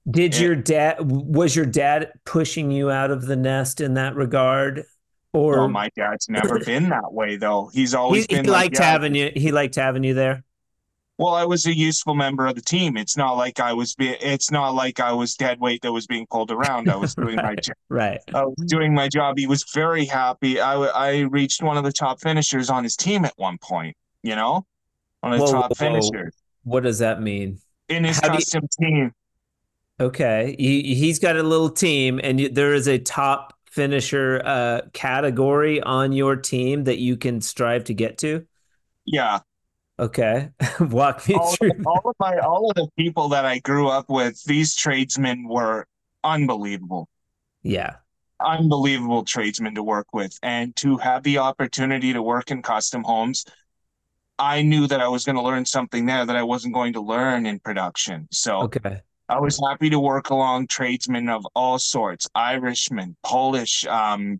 [0.08, 4.14] Did it, your dad, was your dad pushing you out of the nest in that
[4.14, 4.84] regard?
[5.32, 7.68] Or well, my dad's never been that way though.
[7.72, 9.32] He's always he, been he liked having you.
[9.34, 10.44] He liked having you there.
[11.18, 12.96] Well, I was a useful member of the team.
[12.96, 13.94] It's not like I was.
[13.94, 16.90] Be- it's not like I was dead weight that was being pulled around.
[16.90, 17.76] I was doing right, my job.
[17.88, 18.20] Right.
[18.34, 19.38] I was doing my job.
[19.38, 20.60] He was very happy.
[20.60, 23.96] I I reached one of the top finishers on his team at one point.
[24.22, 24.66] You know,
[25.22, 25.74] on the whoa, top whoa.
[25.74, 26.34] finishers.
[26.64, 27.60] What does that mean?
[27.88, 28.86] In his How custom you...
[28.86, 29.12] team.
[29.98, 34.82] Okay, he he's got a little team, and you, there is a top finisher uh,
[34.92, 38.44] category on your team that you can strive to get to.
[39.06, 39.38] Yeah,
[39.98, 41.70] Okay, walk me all through.
[41.70, 45.48] Of, all of my all of the people that I grew up with, these tradesmen
[45.48, 45.86] were
[46.22, 47.08] unbelievable.
[47.62, 47.96] Yeah,
[48.38, 53.46] unbelievable tradesmen to work with, and to have the opportunity to work in custom homes.
[54.38, 57.00] I knew that I was going to learn something there that I wasn't going to
[57.00, 58.28] learn in production.
[58.30, 59.00] So okay.
[59.30, 64.38] I was happy to work along tradesmen of all sorts, Irishmen, Polish, um,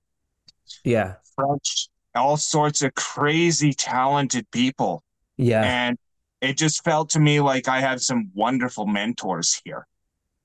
[0.85, 5.03] yeah, French, all sorts of crazy talented people
[5.37, 5.63] yeah.
[5.63, 5.99] And
[6.41, 9.87] it just felt to me like I had some wonderful mentors here.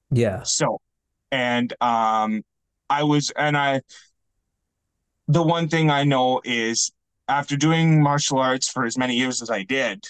[0.10, 0.44] Yeah.
[0.44, 0.80] So,
[1.32, 2.44] and um,
[2.89, 3.82] I was, and I,
[5.28, 6.92] the one thing I know is
[7.28, 10.06] after doing martial arts for as many years as I did,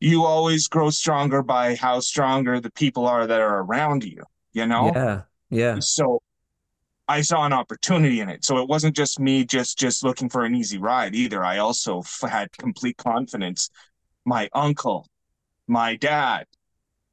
[0.00, 4.66] you always grow stronger by how stronger the people are that are around you, you
[4.66, 4.92] know?
[4.94, 5.22] Yeah.
[5.50, 5.78] Yeah.
[5.78, 6.20] So
[7.06, 8.44] I saw an opportunity in it.
[8.44, 11.44] So it wasn't just me just just looking for an easy ride either.
[11.44, 13.70] I also f- had complete confidence.
[14.24, 15.06] My uncle,
[15.66, 16.46] my dad.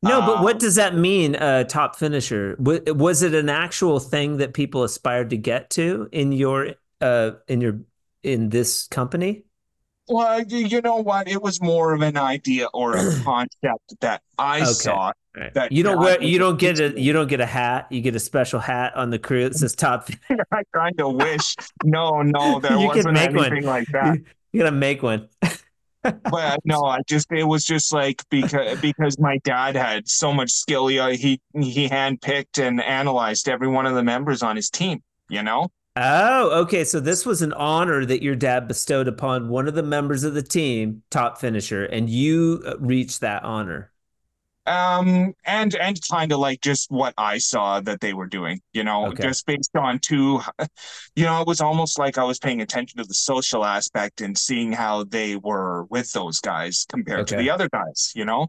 [0.04, 1.36] No, but what um, does that mean?
[1.36, 6.10] Uh, top finisher w- was it an actual thing that people aspired to get to
[6.12, 7.82] in your uh, in your
[8.24, 9.44] in this company?
[10.08, 11.28] Well, you know what?
[11.28, 14.72] It was more of an idea or a concept that I okay.
[14.74, 15.12] saw.
[15.34, 17.88] That you don't wear, you don't get a, you don't get a hat.
[17.90, 20.10] You get a special hat on the crew that says top.
[20.52, 21.56] I kind of wish.
[21.86, 23.64] No, no, there you wasn't anything one.
[23.64, 24.20] like that.
[24.52, 25.30] You gotta make one.
[26.04, 30.52] but no, I just it was just like because because my dad had so much
[30.52, 30.88] skill.
[30.88, 35.02] He he he handpicked and analyzed every one of the members on his team.
[35.30, 35.70] You know.
[35.96, 36.84] Oh, okay.
[36.84, 40.34] So this was an honor that your dad bestowed upon one of the members of
[40.34, 43.91] the team, top finisher, and you uh, reached that honor
[44.68, 48.84] um and and kind of like just what i saw that they were doing you
[48.84, 49.24] know okay.
[49.24, 50.39] just based on two
[51.16, 54.38] you know it was almost like i was paying attention to the social aspect and
[54.38, 57.38] seeing how they were with those guys compared okay.
[57.38, 58.47] to the other guys you know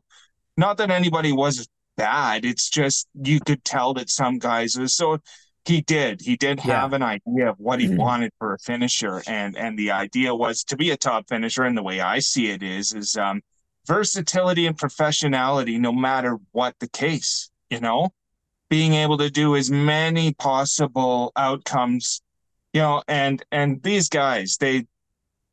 [0.58, 5.18] not that anybody was bad it's just you could tell that some guys was so
[5.64, 7.96] he did he did have an idea of what he mm-hmm.
[7.96, 11.76] wanted for a finisher and and the idea was to be a top finisher and
[11.76, 13.40] the way i see it is is um
[13.87, 18.11] versatility and professionality no matter what the case you know?
[18.68, 22.22] Being able to do as many possible outcomes
[22.72, 24.87] you know and and these guys they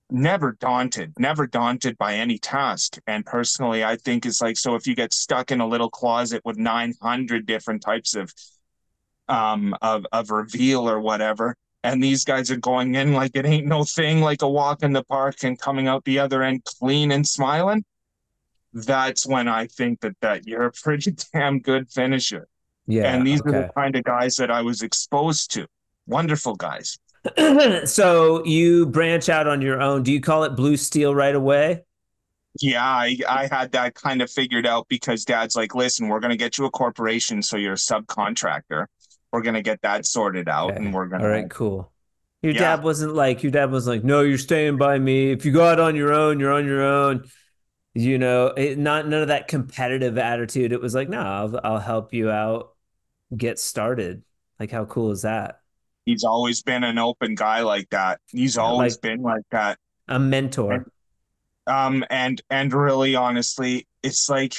[0.09, 2.97] never daunted never daunted by any task.
[3.07, 6.41] And personally i think it's like so if you get stuck in a little closet
[6.45, 8.33] with 900 different types of
[9.27, 13.67] um of of reveal or whatever and these guys are going in like it ain't
[13.67, 17.11] no thing like a walk in the park and coming out the other end clean
[17.11, 17.83] and smiling
[18.73, 22.47] that's when I think that that you're a pretty damn good finisher.
[22.87, 23.13] Yeah.
[23.13, 23.49] And these okay.
[23.49, 25.67] are the kind of guys that I was exposed to.
[26.07, 26.97] Wonderful guys.
[27.85, 30.01] so you branch out on your own.
[30.03, 31.83] Do you call it blue steel right away?
[32.59, 36.31] Yeah, I, I had that kind of figured out because dad's like, listen, we're going
[36.31, 37.43] to get you a corporation.
[37.43, 38.87] So you're a subcontractor.
[39.31, 40.77] We're going to get that sorted out okay.
[40.77, 41.27] and we're going to.
[41.27, 41.91] All right, cool.
[42.41, 42.75] Your yeah.
[42.75, 45.31] dad wasn't like, your dad was like, no, you're staying by me.
[45.31, 47.25] If you go out on your own, you're on your own
[47.93, 50.71] you know it, not none of that competitive attitude.
[50.71, 52.75] It was like no I'll, I'll help you out
[53.35, 54.23] get started.
[54.59, 55.61] Like how cool is that?
[56.05, 58.19] He's always been an open guy like that.
[58.27, 59.79] He's yeah, always like, been like that.
[60.07, 60.73] a mentor.
[60.73, 60.85] And,
[61.67, 64.55] um and and really honestly it's like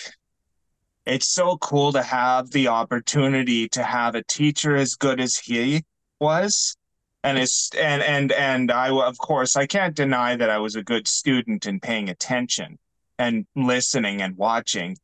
[1.07, 5.83] it's so cool to have the opportunity to have a teacher as good as he
[6.20, 6.76] was.
[7.22, 10.83] And it's and and and I of course I can't deny that I was a
[10.83, 12.78] good student and paying attention
[13.21, 14.97] and listening and watching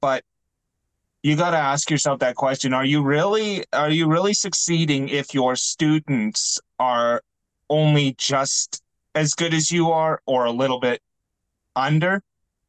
[0.00, 0.22] but
[1.22, 5.34] you got to ask yourself that question are you really are you really succeeding if
[5.34, 7.22] your students are
[7.68, 8.82] only just
[9.14, 11.00] as good as you are or a little bit
[11.74, 12.22] under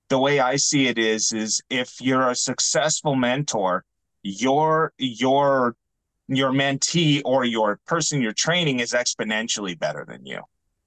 [0.10, 3.84] the way I see it is is if you're a successful mentor,
[4.22, 5.76] your your
[6.28, 10.42] your mentee or your person you're training is exponentially better than you.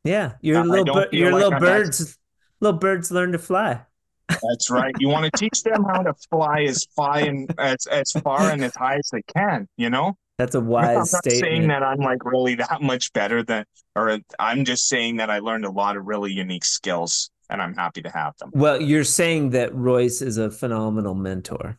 [0.04, 2.18] Yeah, your little your like little birds
[2.60, 3.82] little birds learn to fly.
[4.28, 4.94] That's right.
[4.98, 8.64] You want to teach them how to fly as far and as as far and
[8.64, 9.68] as high as they can.
[9.76, 10.16] You know.
[10.38, 11.40] That's a wise I'm not statement.
[11.40, 13.64] saying that I'm like really that much better than,
[13.94, 17.74] or I'm just saying that I learned a lot of really unique skills and I'm
[17.74, 18.50] happy to have them.
[18.52, 21.78] Well, you're saying that Royce is a phenomenal mentor.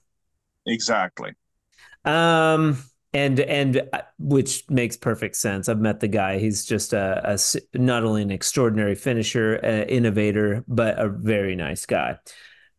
[0.66, 1.34] Exactly.
[2.04, 2.80] Um,
[3.18, 5.68] and and uh, which makes perfect sense.
[5.68, 6.38] I've met the guy.
[6.38, 11.88] He's just a, a not only an extraordinary finisher, uh, innovator, but a very nice
[11.88, 12.20] guy.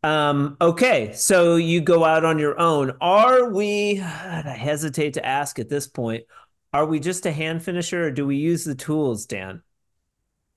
[0.05, 2.93] Um, okay, so you go out on your own.
[3.01, 4.01] Are we?
[4.01, 6.25] I hesitate to ask at this point.
[6.73, 9.63] Are we just a hand finisher, or do we use the tools, Dan?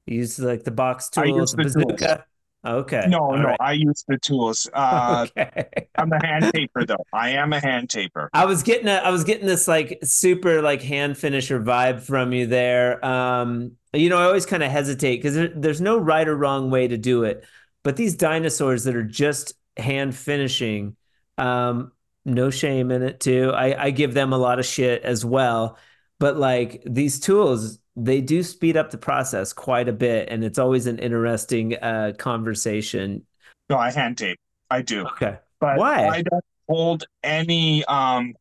[0.06, 2.26] use like the box tools, the bazooka.
[2.66, 3.06] Okay.
[3.08, 3.58] No, All no, right.
[3.60, 4.70] I use the tools.
[4.74, 5.68] Uh, okay.
[5.98, 7.06] I'm a hand taper though.
[7.12, 8.30] I am a hand taper.
[8.34, 12.34] I was getting a, I was getting this like super like hand finisher vibe from
[12.34, 13.04] you there.
[13.06, 16.70] Um, you know, I always kind of hesitate because there, there's no right or wrong
[16.70, 17.46] way to do it.
[17.84, 20.96] But these dinosaurs that are just hand finishing,
[21.38, 21.92] um,
[22.26, 23.52] no shame in it too.
[23.54, 25.78] I, I give them a lot of shit as well.
[26.20, 30.60] But like these tools, they do speed up the process quite a bit, and it's
[30.60, 33.26] always an interesting uh, conversation.
[33.70, 34.40] No, I hand tape.
[34.70, 35.06] I do.
[35.08, 36.08] Okay, but why?
[36.08, 37.84] I don't hold any.
[37.86, 38.34] Um,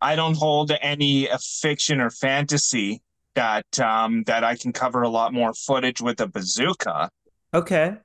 [0.00, 3.02] I don't hold any uh, fiction or fantasy
[3.34, 7.10] that um, that I can cover a lot more footage with a bazooka.
[7.54, 7.96] Okay.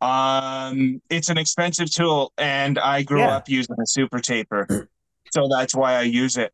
[0.00, 3.36] Um, it's an expensive tool, and I grew yeah.
[3.36, 4.88] up using a super taper,
[5.30, 6.52] so that's why I use it.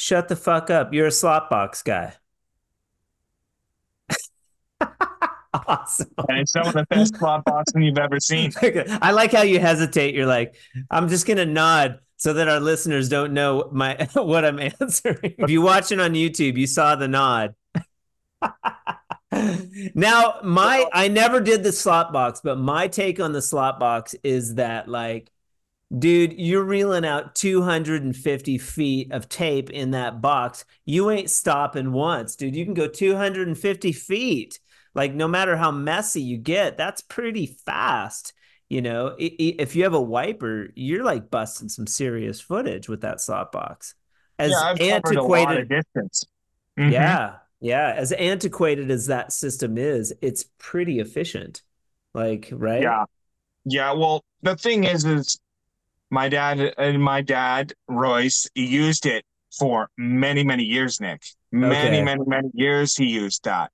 [0.00, 0.94] Shut the fuck up.
[0.94, 2.14] You're a slot box guy.
[5.52, 6.08] awesome.
[6.26, 8.50] And it's some of the best slot boxing you've ever seen.
[9.02, 10.14] I like how you hesitate.
[10.14, 10.54] You're like,
[10.90, 15.34] I'm just gonna nod so that our listeners don't know my what I'm answering.
[15.36, 17.54] If you're watching on YouTube, you saw the nod.
[19.94, 24.14] now, my I never did the slot box, but my take on the slot box
[24.24, 25.30] is that like
[25.96, 30.64] Dude, you're reeling out 250 feet of tape in that box.
[30.84, 32.54] You ain't stopping once, dude.
[32.54, 34.60] You can go 250 feet.
[34.94, 38.32] Like, no matter how messy you get, that's pretty fast.
[38.68, 43.20] You know, if you have a wiper, you're like busting some serious footage with that
[43.20, 43.96] slot box.
[44.38, 46.24] As yeah, I've antiquated distance.
[46.78, 46.92] Mm-hmm.
[46.92, 47.94] Yeah, yeah.
[47.96, 51.62] As antiquated as that system is, it's pretty efficient.
[52.14, 52.82] Like, right?
[52.82, 53.06] Yeah,
[53.64, 53.92] yeah.
[53.92, 55.40] Well, the thing is, is
[56.10, 59.24] my dad and my dad Royce used it
[59.56, 61.22] for many many years, Nick.
[61.52, 62.02] Many okay.
[62.02, 63.70] many many years he used that.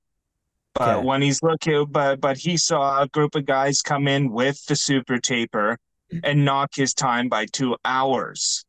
[0.75, 1.07] But okay.
[1.07, 4.77] when he's looking, but but he saw a group of guys come in with the
[4.77, 5.79] super taper
[6.23, 8.65] and knock his time by two hours.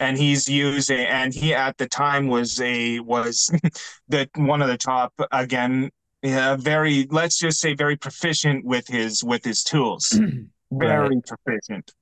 [0.00, 3.50] And he's using, and he at the time was a was
[4.08, 5.90] the one of the top again,
[6.22, 10.18] yeah, very let's just say very proficient with his with his tools.
[10.70, 11.26] very right.
[11.26, 11.92] proficient.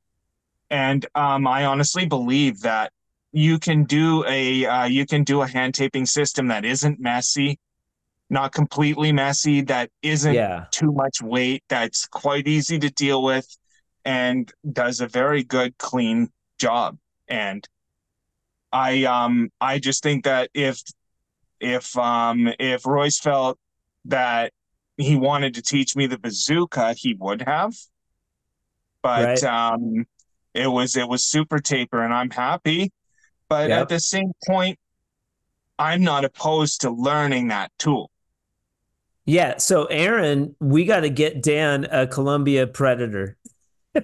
[0.70, 2.92] And um, I honestly believe that
[3.32, 7.58] you can do a uh, you can do a hand taping system that isn't messy,
[8.30, 10.66] not completely messy, that isn't yeah.
[10.70, 13.46] too much weight, that's quite easy to deal with,
[14.04, 16.98] and does a very good clean job.
[17.28, 17.68] And
[18.72, 20.82] I um I just think that if
[21.60, 23.58] if um if Royce felt
[24.06, 24.52] that
[24.96, 27.74] he wanted to teach me the bazooka, he would have
[29.06, 29.44] but right.
[29.44, 30.04] um,
[30.52, 32.92] it was it was super taper, and I'm happy.
[33.48, 33.82] But yep.
[33.82, 34.80] at the same point,
[35.78, 38.10] I'm not opposed to learning that tool.
[39.24, 39.58] Yeah.
[39.58, 43.36] So, Aaron, we got to get Dan a Columbia Predator.
[43.94, 44.02] we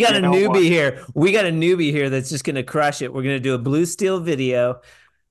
[0.00, 0.62] got you a newbie what?
[0.62, 1.04] here.
[1.12, 3.12] We got a newbie here that's just going to crush it.
[3.12, 4.80] We're going to do a blue steel video.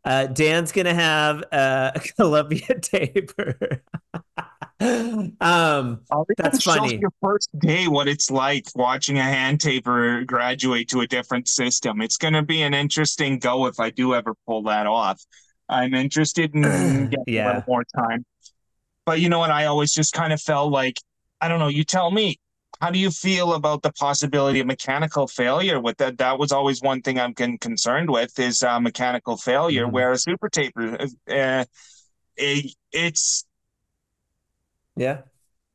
[0.05, 3.81] Uh, Dan's going to have uh, a Columbia taper.
[5.41, 6.01] um,
[6.37, 6.97] that's funny.
[6.97, 12.01] Your first day, what it's like watching a hand taper graduate to a different system.
[12.01, 15.19] It's going to be an interesting go if I do ever pull that off.
[15.67, 16.61] I'm interested in
[17.09, 17.45] getting yeah.
[17.45, 18.23] a little more time.
[19.05, 19.51] But you know what?
[19.51, 20.97] I always just kind of felt like
[21.41, 21.69] I don't know.
[21.69, 22.39] You tell me.
[22.79, 26.19] How do you feel about the possibility of mechanical failure with that?
[26.19, 29.91] That was always one thing I'm con- concerned with is uh, mechanical failure, Mhm.
[29.93, 30.95] where a super taper,
[31.27, 31.65] uh,
[32.35, 33.46] it, it's
[34.97, 35.21] Yeah.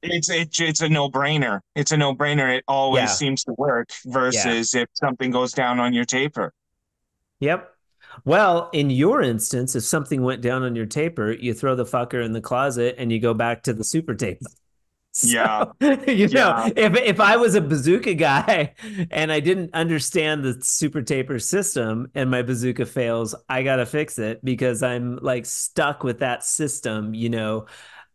[0.02, 1.60] it's it's it's a no brainer.
[1.76, 2.56] It's a no brainer.
[2.58, 3.06] It always Yeah.
[3.06, 6.52] seems to work versus if something goes down on your taper.
[7.40, 7.68] Yep.
[8.24, 12.22] Well, in your instance, if something went down on your taper, you throw the fucker
[12.24, 14.40] in the closet and you go back to the super tape.
[15.14, 15.64] So, Yeah.
[16.06, 16.70] you know, Yeah.
[16.74, 18.72] if if I was a bazooka guy
[19.10, 24.18] and I didn't understand the super taper system and my bazooka fails, I gotta fix
[24.18, 27.66] it because I'm like stuck with that system, you know.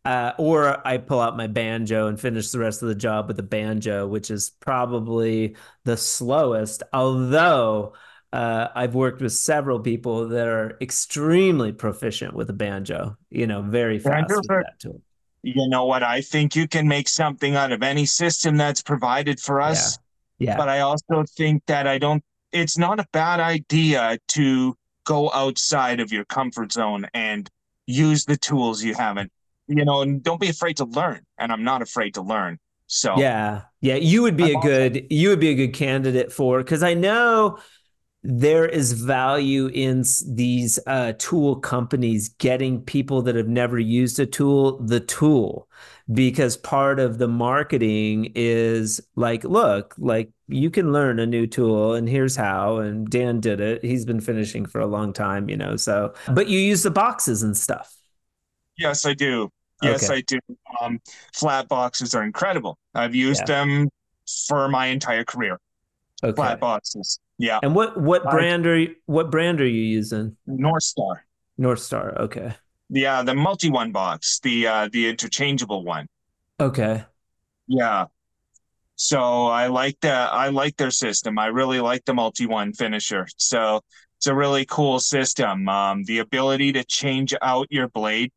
[0.04, 3.36] Uh, or I pull out my banjo and finish the rest of the job with
[3.36, 6.82] the banjo, which is probably the slowest.
[6.92, 7.94] Although
[8.32, 13.60] uh, I've worked with several people that are extremely proficient with a banjo, you know,
[13.60, 15.02] very fast with that tool.
[15.42, 16.02] You know what?
[16.02, 19.98] I think you can make something out of any system that's provided for us.
[20.38, 20.56] Yeah.
[20.56, 22.22] But I also think that I don't,
[22.52, 27.48] it's not a bad idea to go outside of your comfort zone and
[27.86, 29.32] use the tools you haven't,
[29.68, 31.20] you know, and don't be afraid to learn.
[31.38, 32.58] And I'm not afraid to learn.
[32.86, 36.32] So, Yeah, yeah, you would be I'm a good you would be a good candidate
[36.32, 37.58] for because I know
[38.22, 44.26] there is value in these uh, tool companies getting people that have never used a
[44.26, 45.68] tool the tool
[46.12, 51.94] because part of the marketing is like, look, like you can learn a new tool
[51.94, 52.78] and here's how.
[52.78, 53.84] And Dan did it.
[53.84, 55.76] He's been finishing for a long time, you know.
[55.76, 57.94] So, but you use the boxes and stuff.
[58.76, 59.50] yes, I do.
[59.82, 60.18] Yes, Okay.
[60.18, 60.38] I do.
[60.80, 61.00] Um,
[61.32, 62.78] flat boxes are incredible.
[62.94, 63.88] I've used them
[64.46, 65.58] for my entire career.
[66.22, 66.34] Okay.
[66.34, 67.20] Flat boxes.
[67.38, 67.60] Yeah.
[67.62, 70.36] And what what I- brand are you, what brand are you using?
[70.46, 71.24] North Star.
[71.56, 72.16] North Star.
[72.22, 72.54] Okay.
[72.90, 76.08] Yeah, the multi one box, the uh the interchangeable one.
[76.58, 77.04] Okay.
[77.68, 78.06] Yeah.
[78.96, 80.32] So I like that.
[80.32, 81.38] I like their system.
[81.38, 83.28] I really like the multi one finisher.
[83.36, 83.80] So
[84.16, 85.68] it's a really cool system.
[85.68, 88.32] Um, the ability to change out your blade,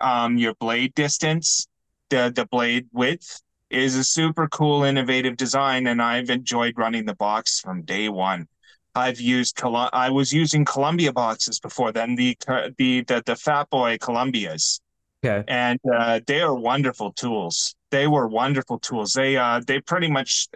[0.00, 1.66] um, your blade distance,
[2.10, 3.40] the the blade width
[3.70, 8.46] is a super cool, innovative design, and I've enjoyed running the box from day one.
[8.94, 12.36] I've used Col- I was using Columbia boxes before then, the
[12.78, 14.80] the the, the Fat Boy Columbias
[15.24, 15.48] Okay.
[15.48, 17.74] and uh, they are wonderful tools.
[17.90, 19.12] They were wonderful tools.
[19.12, 20.48] They uh, they pretty much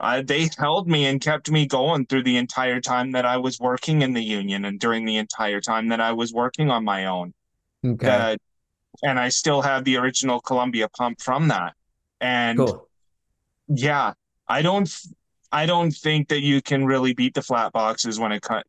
[0.00, 3.58] uh, they held me and kept me going through the entire time that I was
[3.58, 7.06] working in the union and during the entire time that I was working on my
[7.06, 7.32] own.
[7.92, 8.36] Okay.
[9.02, 11.74] And I still have the original Columbia pump from that.
[12.20, 12.88] And cool.
[13.68, 14.14] yeah,
[14.48, 14.88] I don't
[15.52, 18.66] I don't think that you can really beat the flat boxes when it cut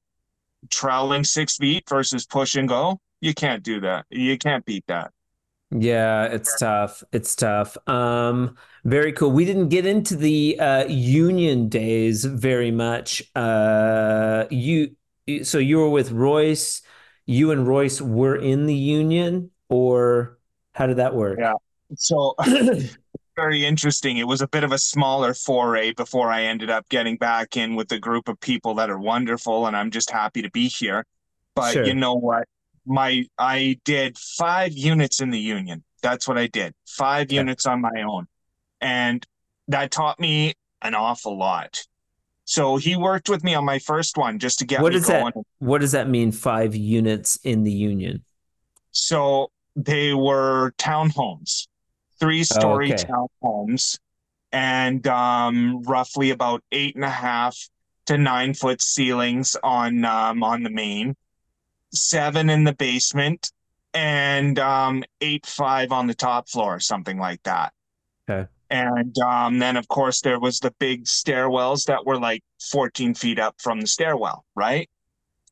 [0.69, 2.99] troweling six feet versus push and go.
[3.21, 4.05] You can't do that.
[4.09, 5.11] You can't beat that.
[5.71, 7.03] Yeah, it's tough.
[7.11, 7.77] It's tough.
[7.87, 8.55] Um,
[8.85, 9.31] very cool.
[9.31, 13.21] We didn't get into the uh, union days very much.
[13.35, 14.95] Uh, you
[15.43, 16.81] so you were with Royce.
[17.27, 20.39] You and Royce were in the union, or
[20.73, 21.37] how did that work?
[21.39, 21.53] Yeah.
[21.95, 22.35] So
[23.35, 24.17] very interesting.
[24.17, 27.75] It was a bit of a smaller foray before I ended up getting back in
[27.75, 31.05] with a group of people that are wonderful, and I'm just happy to be here.
[31.53, 31.83] But Sure.
[31.83, 32.47] you know what?
[32.85, 35.83] My I did five units in the union.
[36.01, 36.73] That's what I did.
[36.87, 37.35] Five Okay.
[37.35, 38.27] units on my own.
[38.79, 39.25] And
[39.67, 41.83] that taught me an awful lot.
[42.47, 45.07] So he worked with me on my first one just to get What me is
[45.07, 45.33] that?
[45.33, 45.45] going.
[45.59, 46.31] What does that mean?
[46.31, 48.23] Five units in the union.
[48.91, 51.67] So they were townhomes,
[52.21, 53.03] three story okay.
[53.03, 53.99] townhomes,
[54.53, 57.57] and um, roughly about eight and a half
[58.05, 61.17] to nine foot ceilings on um, on the main,
[61.93, 63.51] seven in the basement,
[63.93, 67.73] and um, eight five on the top floor, something like that.
[68.29, 68.47] Okay.
[68.69, 73.39] And um, then, of course, there was the big stairwells that were like 14 feet
[73.39, 74.89] up from the stairwell, right?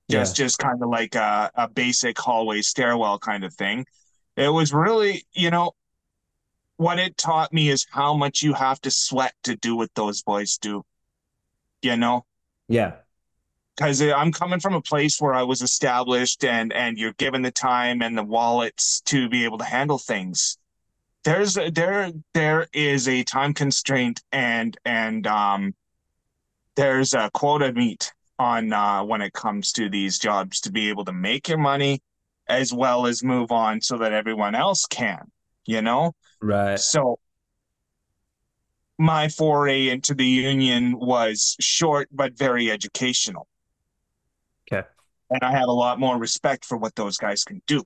[0.10, 3.86] just just kind of like a, a basic hallway stairwell kind of thing
[4.36, 5.72] it was really you know
[6.78, 10.22] what it taught me is how much you have to sweat to do what those
[10.22, 10.84] boys do
[11.82, 12.24] you know
[12.68, 12.98] Yeah.
[13.76, 17.50] because i'm coming from a place where i was established and and you're given the
[17.52, 20.60] time and the wallets to be able to handle things
[21.26, 25.74] there's a, there there is a time constraint and and um
[26.76, 31.06] there's a quota meet on uh, when it comes to these jobs to be able
[31.06, 32.02] to make your money
[32.48, 35.32] as well as move on so that everyone else can,
[35.66, 36.14] you know?
[36.42, 36.80] Right.
[36.80, 37.18] So
[38.98, 43.48] my foray into the union was short but very educational.
[44.72, 44.88] Okay.
[45.30, 47.84] And I have a lot more respect for what those guys can do.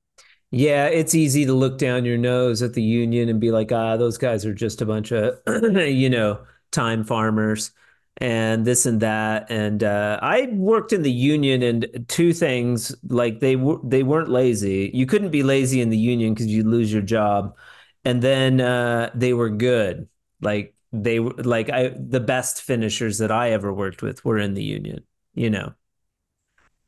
[0.51, 3.97] Yeah, it's easy to look down your nose at the union and be like, ah,
[3.97, 6.39] those guys are just a bunch of, you know,
[6.71, 7.71] time farmers
[8.17, 9.51] and this and that.
[9.51, 14.29] And uh, I worked in the union, and two things like they were they weren't
[14.29, 14.89] lazy.
[14.93, 17.55] You couldn't be lazy in the union because you'd lose your job,
[18.03, 20.07] and then uh, they were good.
[20.41, 24.55] Like they were like I the best finishers that I ever worked with were in
[24.55, 25.03] the union.
[25.35, 25.73] You know,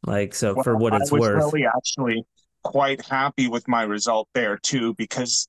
[0.05, 1.53] like so well, for what it's I was worth.
[1.53, 2.26] Really, actually
[2.64, 5.47] quite happy with my result there too because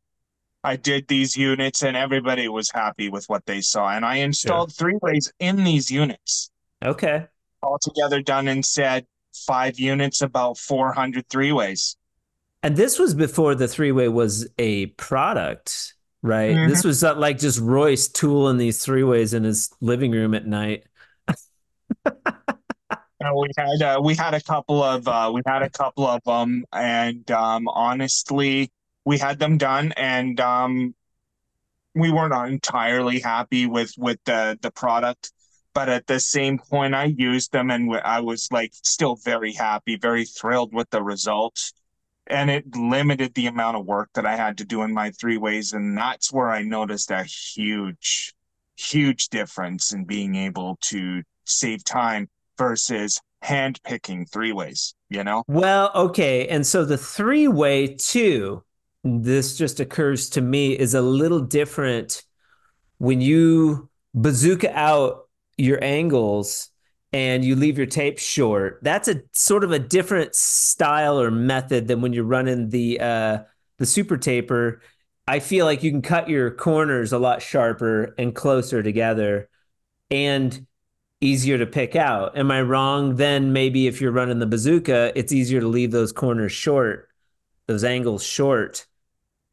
[0.65, 3.91] I did these units and everybody was happy with what they saw.
[3.91, 6.51] And I installed three ways in these units.
[6.85, 7.27] Okay.
[7.63, 11.97] Altogether done and said five units, about 400 three ways.
[12.63, 16.55] And this was before the three way was a product, right?
[16.55, 16.71] Mm-hmm.
[16.71, 20.85] This was like just Royce tooling these three ways in his living room at night.
[23.31, 26.65] we had uh, we had a couple of uh, we had a couple of them,
[26.73, 28.71] and um, honestly,
[29.05, 30.95] we had them done, and um,
[31.95, 35.33] we weren't entirely happy with with the the product.
[35.75, 39.97] But at the same point, I used them, and I was like still very happy,
[39.97, 41.73] very thrilled with the results.
[42.27, 45.39] And it limited the amount of work that I had to do in my three
[45.39, 48.35] ways, and that's where I noticed a huge,
[48.77, 52.29] huge difference in being able to save time
[52.63, 55.43] versus hand picking three ways, you know?
[55.49, 56.47] Well, okay.
[56.47, 58.63] And so the three way, too,
[59.03, 62.23] this just occurs to me, is a little different
[62.99, 66.71] when you bazooka out your angles
[67.13, 68.79] and you leave your tape short.
[68.83, 73.39] That's a sort of a different style or method than when you're running the uh,
[73.79, 74.83] the super taper.
[75.27, 79.49] I feel like you can cut your corners a lot sharper and closer together.
[80.11, 80.67] And
[81.23, 82.37] easier to pick out.
[82.37, 83.17] Am I wrong?
[83.17, 87.09] Then maybe if you're running the bazooka, it's easier to leave those corners short,
[87.67, 88.87] those angles short.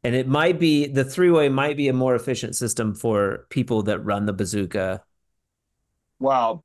[0.02, 3.82] And it might be the three way might be a more efficient system for people
[3.84, 5.02] that run the bazooka.
[6.18, 6.64] Well,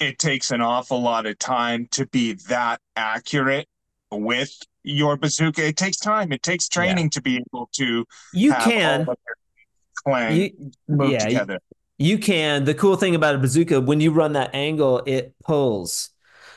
[0.00, 3.68] it takes an awful lot of time to be that accurate
[4.10, 5.66] with your bazooka.
[5.66, 6.32] It takes time.
[6.32, 7.10] It takes training yeah.
[7.10, 8.04] to be able to.
[8.32, 9.06] You can.
[10.04, 11.58] Clang you, move yeah, together.
[11.98, 12.64] You can.
[12.64, 16.10] The cool thing about a bazooka, when you run that angle, it pulls.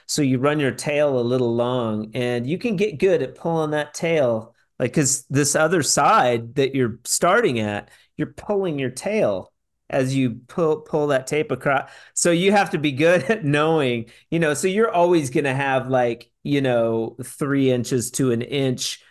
[0.06, 3.72] So you run your tail a little long and you can get good at pulling
[3.72, 4.54] that tail.
[4.78, 9.52] Like, because this other side that you're starting at, you're pulling your tail
[9.90, 11.90] as you pull pull that tape across.
[12.14, 15.54] So you have to be good at knowing, you know, so you're always going to
[15.54, 19.02] have like, you know, three inches to an inch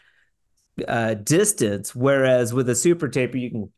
[0.86, 1.94] uh, distance.
[1.94, 3.72] Whereas with a super taper, you can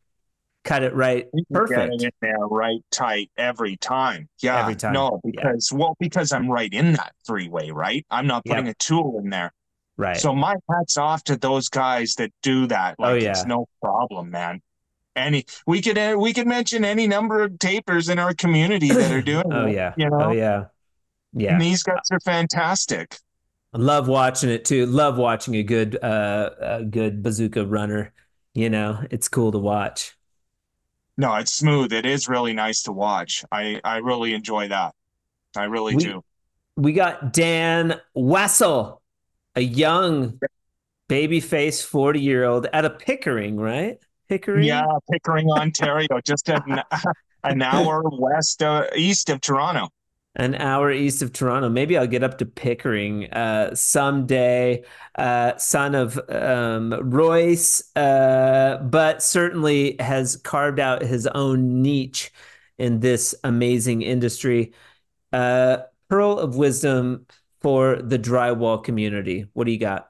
[0.63, 1.99] cut it right perfect.
[1.99, 4.29] Get it there right tight every time.
[4.41, 4.61] Yeah.
[4.61, 4.93] Every time.
[4.93, 5.77] No, because yeah.
[5.77, 8.05] well, because I'm right in that three way, right?
[8.09, 8.75] I'm not putting yep.
[8.75, 9.53] a tool in there.
[9.97, 10.17] Right.
[10.17, 12.95] So my hats off to those guys that do that.
[12.97, 13.31] Oh, like oh, yeah.
[13.31, 14.61] it's no problem, man.
[15.15, 19.11] Any we could uh, we could mention any number of tapers in our community that
[19.11, 19.45] are doing.
[19.51, 19.93] oh it, yeah.
[19.97, 20.21] You know?
[20.21, 20.65] Oh yeah.
[21.33, 21.53] Yeah.
[21.53, 23.17] And these guys are fantastic.
[23.73, 24.85] I love watching it too.
[24.87, 28.11] Love watching a good uh a good bazooka runner.
[28.55, 30.15] You know, it's cool to watch.
[31.17, 31.93] No, it's smooth.
[31.93, 33.43] It is really nice to watch.
[33.51, 34.95] I I really enjoy that.
[35.55, 36.23] I really we, do.
[36.75, 39.01] We got Dan Wessel,
[39.55, 40.39] a young
[41.07, 43.99] baby face 40 year old at a Pickering, right?
[44.29, 44.63] Pickering?
[44.63, 46.81] Yeah, Pickering, Ontario, just an,
[47.43, 49.89] an hour west, uh, east of Toronto
[50.35, 51.69] an hour east of Toronto.
[51.69, 54.83] Maybe I'll get up to Pickering uh, someday.
[55.15, 62.31] Uh, son of um, Royce, uh, but certainly has carved out his own niche
[62.77, 64.73] in this amazing industry.
[65.31, 65.77] Uh,
[66.09, 67.27] pearl of wisdom
[67.61, 69.47] for the drywall community.
[69.53, 70.09] What do you got?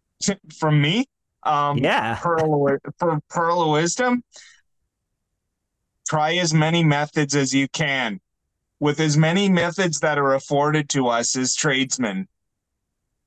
[0.58, 1.06] From me?
[1.44, 2.16] Um, yeah.
[2.20, 4.22] Pearl, for pearl of wisdom.
[6.08, 8.20] Try as many methods as you can
[8.82, 12.26] with as many methods that are afforded to us as tradesmen,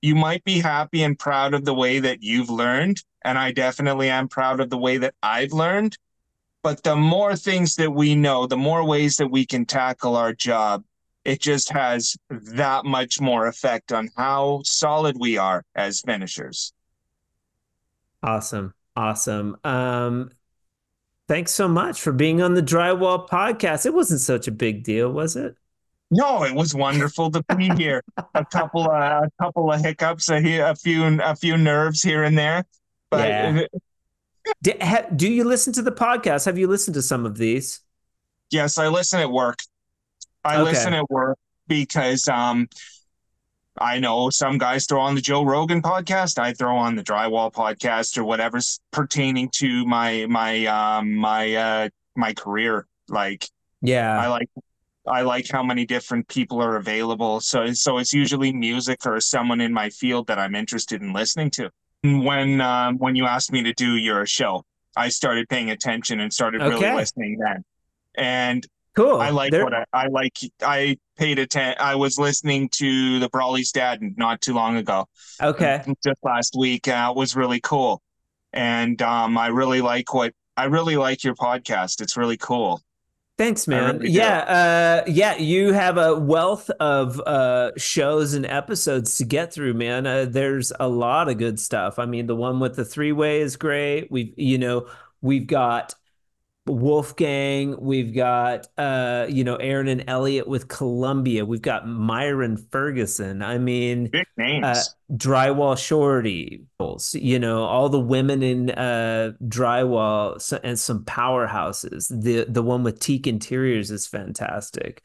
[0.01, 3.01] you might be happy and proud of the way that you've learned.
[3.23, 5.97] And I definitely am proud of the way that I've learned.
[6.61, 10.33] But the more things that we know, the more ways that we can tackle our
[10.33, 10.83] job,
[11.23, 16.73] it just has that much more effect on how solid we are as finishers.
[18.21, 18.73] Awesome.
[18.97, 19.55] Awesome.
[19.63, 20.31] Um,
[21.27, 23.85] Thanks so much for being on the Drywall podcast.
[23.85, 25.55] It wasn't such a big deal, was it?
[26.11, 28.03] No, it was wonderful to be here.
[28.35, 32.37] a couple of a couple of hiccups, a, a few a few nerves here and
[32.37, 32.63] there,
[33.09, 33.65] but yeah.
[34.61, 36.45] do, ha, do you listen to the podcast?
[36.45, 37.81] Have you listened to some of these?
[38.51, 39.57] Yes, I listen at work.
[40.43, 40.63] I okay.
[40.63, 42.67] listen at work because um
[43.77, 46.39] I know some guys throw on the Joe Rogan podcast.
[46.39, 51.89] I throw on the Drywall podcast or whatever's pertaining to my my um my uh
[52.15, 52.87] my career.
[53.09, 53.47] Like
[53.81, 54.49] yeah, I like
[55.07, 57.41] I like how many different people are available.
[57.41, 61.51] So so it's usually music or someone in my field that I'm interested in listening
[61.51, 61.69] to.
[62.03, 64.63] When um, when you asked me to do your show,
[64.95, 66.69] I started paying attention and started okay.
[66.69, 67.63] really listening then.
[68.17, 68.65] And
[68.95, 69.19] cool.
[69.19, 70.37] I like what I, I like.
[70.61, 71.77] I paid attention.
[71.79, 75.07] I was listening to the Brawley's dad not too long ago.
[75.41, 75.83] Okay.
[76.03, 76.87] Just last week.
[76.87, 78.01] Uh, it was really cool.
[78.53, 82.01] And um, I really like what I really like your podcast.
[82.01, 82.81] It's really cool.
[83.37, 83.97] Thanks, man.
[83.97, 85.35] Really yeah, uh, yeah.
[85.35, 90.07] You have a wealth of uh, shows and episodes to get through, man.
[90.07, 91.99] Uh, there's a lot of good stuff.
[91.99, 94.09] I mean, the one with the three way is great.
[94.09, 94.87] We've, you know,
[95.21, 95.95] we've got
[96.67, 97.75] Wolfgang.
[97.79, 101.45] We've got, uh, you know, Aaron and Elliot with Columbia.
[101.45, 103.43] We've got Myron Ferguson.
[103.43, 104.65] I mean, big names.
[104.65, 106.63] Uh, drywall Shorty.
[107.13, 112.07] You know, all the women in uh, drywall and some powerhouses.
[112.09, 115.03] The the one with Teak Interiors is fantastic.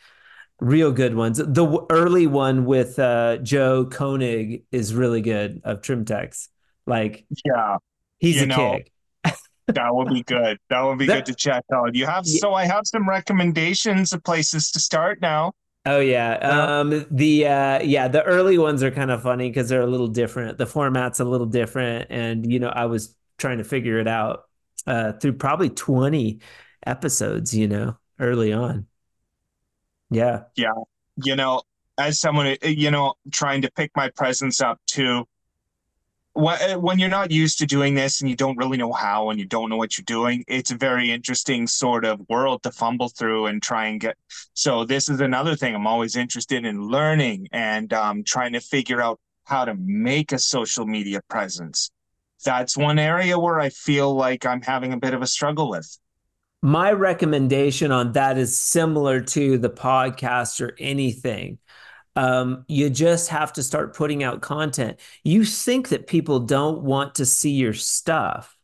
[0.60, 1.38] Real good ones.
[1.38, 6.48] The early one with uh, Joe Koenig is really good of Trimtex.
[6.86, 7.78] Like, yeah,
[8.18, 8.92] he's you a know, kick
[9.74, 10.58] that would be good.
[10.68, 11.94] That would be that, good to check out.
[11.94, 12.38] You have yeah.
[12.40, 15.52] so I have some recommendations of places to start now.
[15.86, 16.34] Oh yeah.
[16.34, 20.08] Um the uh yeah, the early ones are kind of funny because they're a little
[20.08, 20.58] different.
[20.58, 24.44] The format's a little different and you know, I was trying to figure it out
[24.86, 26.40] uh through probably 20
[26.86, 28.86] episodes, you know, early on.
[30.10, 30.44] Yeah.
[30.56, 30.72] Yeah.
[31.16, 31.62] You know,
[31.98, 35.24] as someone you know, trying to pick my presence up too, uh,
[36.34, 39.46] when you're not used to doing this and you don't really know how and you
[39.46, 43.46] don't know what you're doing, it's a very interesting sort of world to fumble through
[43.46, 44.16] and try and get.
[44.54, 49.02] So this is another thing I'm always interested in learning and um, trying to figure
[49.02, 51.90] out how to make a social media presence.
[52.44, 55.98] That's one area where I feel like I'm having a bit of a struggle with.
[56.62, 61.58] My recommendation on that is similar to the podcast or anything
[62.16, 64.98] um, you just have to start putting out content.
[65.24, 68.56] You think that people don't want to see your stuff.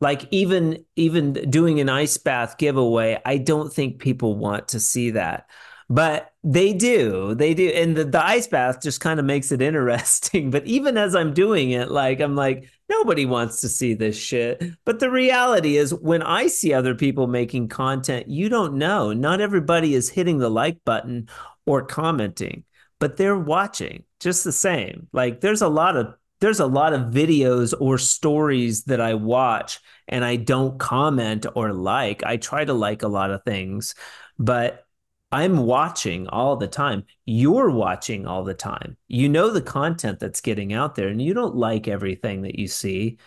[0.00, 5.10] Like even even doing an ice bath giveaway, I don't think people want to see
[5.10, 5.48] that.
[5.88, 7.34] But they do.
[7.34, 7.68] They do.
[7.68, 10.50] And the, the ice bath just kind of makes it interesting.
[10.50, 14.62] But even as I'm doing it, like I'm like, nobody wants to see this shit.
[14.84, 19.12] But the reality is when I see other people making content, you don't know.
[19.12, 21.28] Not everybody is hitting the like button
[21.66, 22.64] or commenting
[23.02, 25.08] but they're watching just the same.
[25.12, 29.80] Like there's a lot of there's a lot of videos or stories that I watch
[30.06, 32.22] and I don't comment or like.
[32.22, 33.96] I try to like a lot of things,
[34.38, 34.86] but
[35.32, 37.02] I'm watching all the time.
[37.24, 38.96] You're watching all the time.
[39.08, 42.68] You know the content that's getting out there and you don't like everything that you
[42.68, 43.18] see.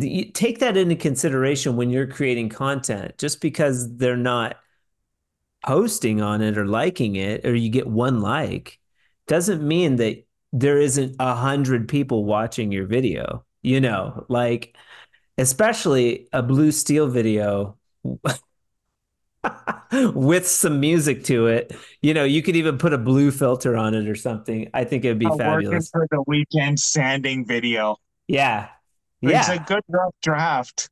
[0.00, 3.16] Take that into consideration when you're creating content.
[3.16, 4.56] Just because they're not
[5.66, 8.78] posting on it or liking it or you get one like
[9.26, 14.26] doesn't mean that there isn't a hundred people watching your video you know?
[14.28, 14.76] Like
[15.38, 17.78] especially a blue steel video
[19.92, 21.74] with some music to it.
[22.02, 24.68] You know you could even put a blue filter on it or something.
[24.74, 25.88] I think it'd be I'm fabulous.
[25.90, 27.96] for the weekend sanding video.
[28.26, 28.68] Yeah.
[29.20, 30.90] Yeah it's a good rough draft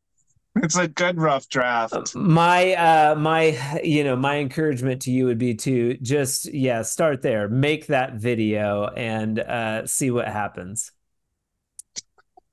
[0.57, 2.15] it's a good rough draft.
[2.15, 7.23] My uh my you know, my encouragement to you would be to just yeah, start
[7.23, 7.49] there.
[7.49, 10.93] Make that video and uh see what happens.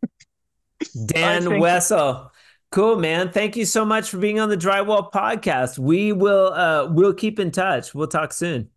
[1.07, 2.31] Dan Wessel.
[2.69, 3.31] Cool, man.
[3.31, 5.79] Thank you so much for being on the Drywall podcast.
[5.79, 7.95] We will uh we'll keep in touch.
[7.95, 8.69] We'll talk soon.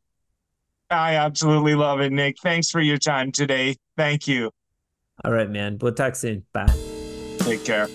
[0.91, 2.37] I absolutely love it, Nick.
[2.43, 3.77] Thanks for your time today.
[3.97, 4.51] Thank you.
[5.25, 5.79] All right, man.
[5.79, 6.45] We'll talk soon.
[6.53, 6.75] Bye.
[7.39, 7.89] Take care.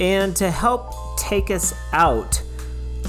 [0.00, 2.42] And to help take us out,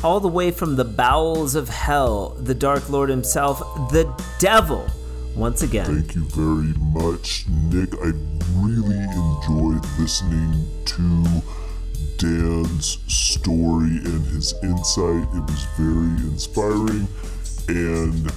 [0.03, 3.59] all the way from the bowels of hell, the Dark Lord himself,
[3.91, 4.85] the devil,
[5.35, 5.85] once again.
[5.85, 7.93] Thank you very much, Nick.
[7.95, 8.11] I
[8.57, 11.41] really enjoyed listening to
[12.17, 15.23] Dan's story and his insight.
[15.33, 17.07] It was very inspiring,
[17.69, 18.31] and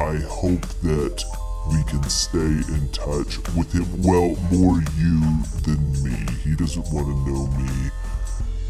[0.00, 1.22] I hope that
[1.70, 3.86] we can stay in touch with him.
[4.02, 5.20] Well, more you
[5.62, 6.26] than me.
[6.42, 7.90] He doesn't want to know me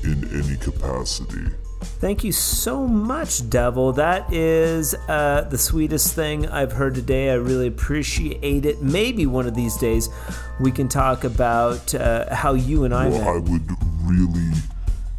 [0.05, 1.47] in any capacity.
[1.85, 3.93] Thank you so much, Devil.
[3.93, 7.31] That is uh, the sweetest thing I've heard today.
[7.31, 8.83] I really appreciate it.
[8.83, 10.09] Maybe one of these days
[10.61, 13.29] we can talk about uh, how you and I well, met.
[13.29, 13.71] I would
[14.03, 14.53] really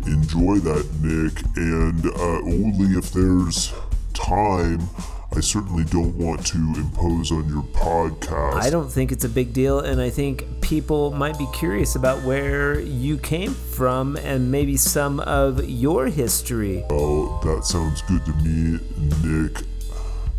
[0.07, 3.73] enjoy that, Nick, and uh, only if there's
[4.13, 4.87] time
[5.35, 8.53] I certainly don't want to impose on your podcast.
[8.53, 12.23] I don't think it's a big deal, and I think people might be curious about
[12.23, 16.85] where you came from and maybe some of your history.
[16.89, 18.79] Oh, that sounds good to me,
[19.25, 19.63] Nick.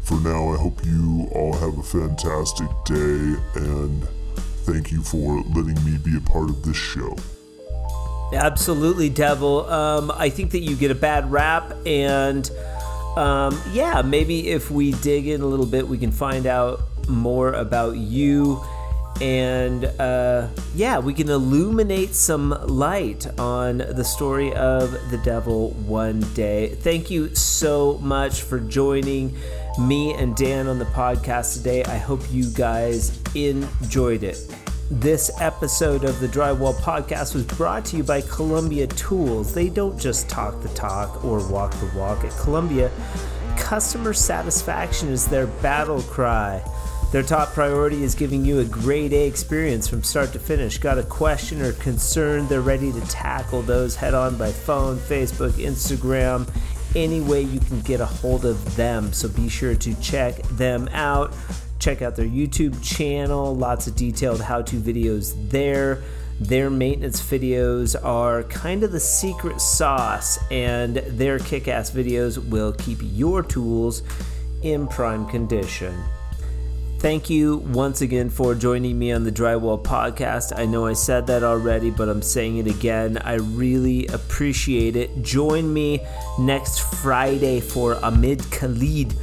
[0.00, 4.08] For now, I hope you all have a fantastic day, and
[4.64, 7.14] thank you for letting me be a part of this show.
[8.32, 9.68] Absolutely, Devil.
[9.68, 12.50] Um, I think that you get a bad rap, and
[13.16, 17.52] um, yeah, maybe if we dig in a little bit, we can find out more
[17.52, 18.62] about you.
[19.20, 26.20] And uh, yeah, we can illuminate some light on the story of the devil one
[26.34, 26.74] day.
[26.74, 29.34] Thank you so much for joining
[29.78, 31.82] me and Dan on the podcast today.
[31.84, 34.65] I hope you guys enjoyed it.
[34.88, 39.52] This episode of the Drywall Podcast was brought to you by Columbia Tools.
[39.52, 42.22] They don't just talk the talk or walk the walk.
[42.22, 42.92] At Columbia,
[43.56, 46.62] customer satisfaction is their battle cry.
[47.10, 50.78] Their top priority is giving you a grade A experience from start to finish.
[50.78, 52.46] Got a question or concern?
[52.46, 56.48] They're ready to tackle those head on by phone, Facebook, Instagram,
[56.94, 59.12] any way you can get a hold of them.
[59.12, 61.34] So be sure to check them out
[61.78, 66.02] check out their YouTube channel, lots of detailed how to videos there.
[66.38, 72.72] Their maintenance videos are kind of the secret sauce, and their kick ass videos will
[72.72, 74.02] keep your tools
[74.62, 75.94] in prime condition.
[76.98, 80.58] Thank you once again for joining me on the Drywall Podcast.
[80.58, 83.18] I know I said that already, but I'm saying it again.
[83.18, 85.22] I really appreciate it.
[85.22, 86.00] Join me
[86.38, 89.14] next Friday for Amid Khalid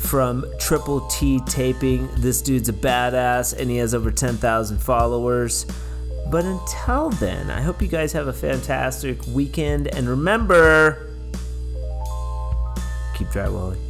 [0.00, 2.08] from Triple T Taping.
[2.16, 5.66] This dude's a badass and he has over 10,000 followers.
[6.30, 11.10] But until then, I hope you guys have a fantastic weekend and remember
[13.14, 13.89] keep drywalling.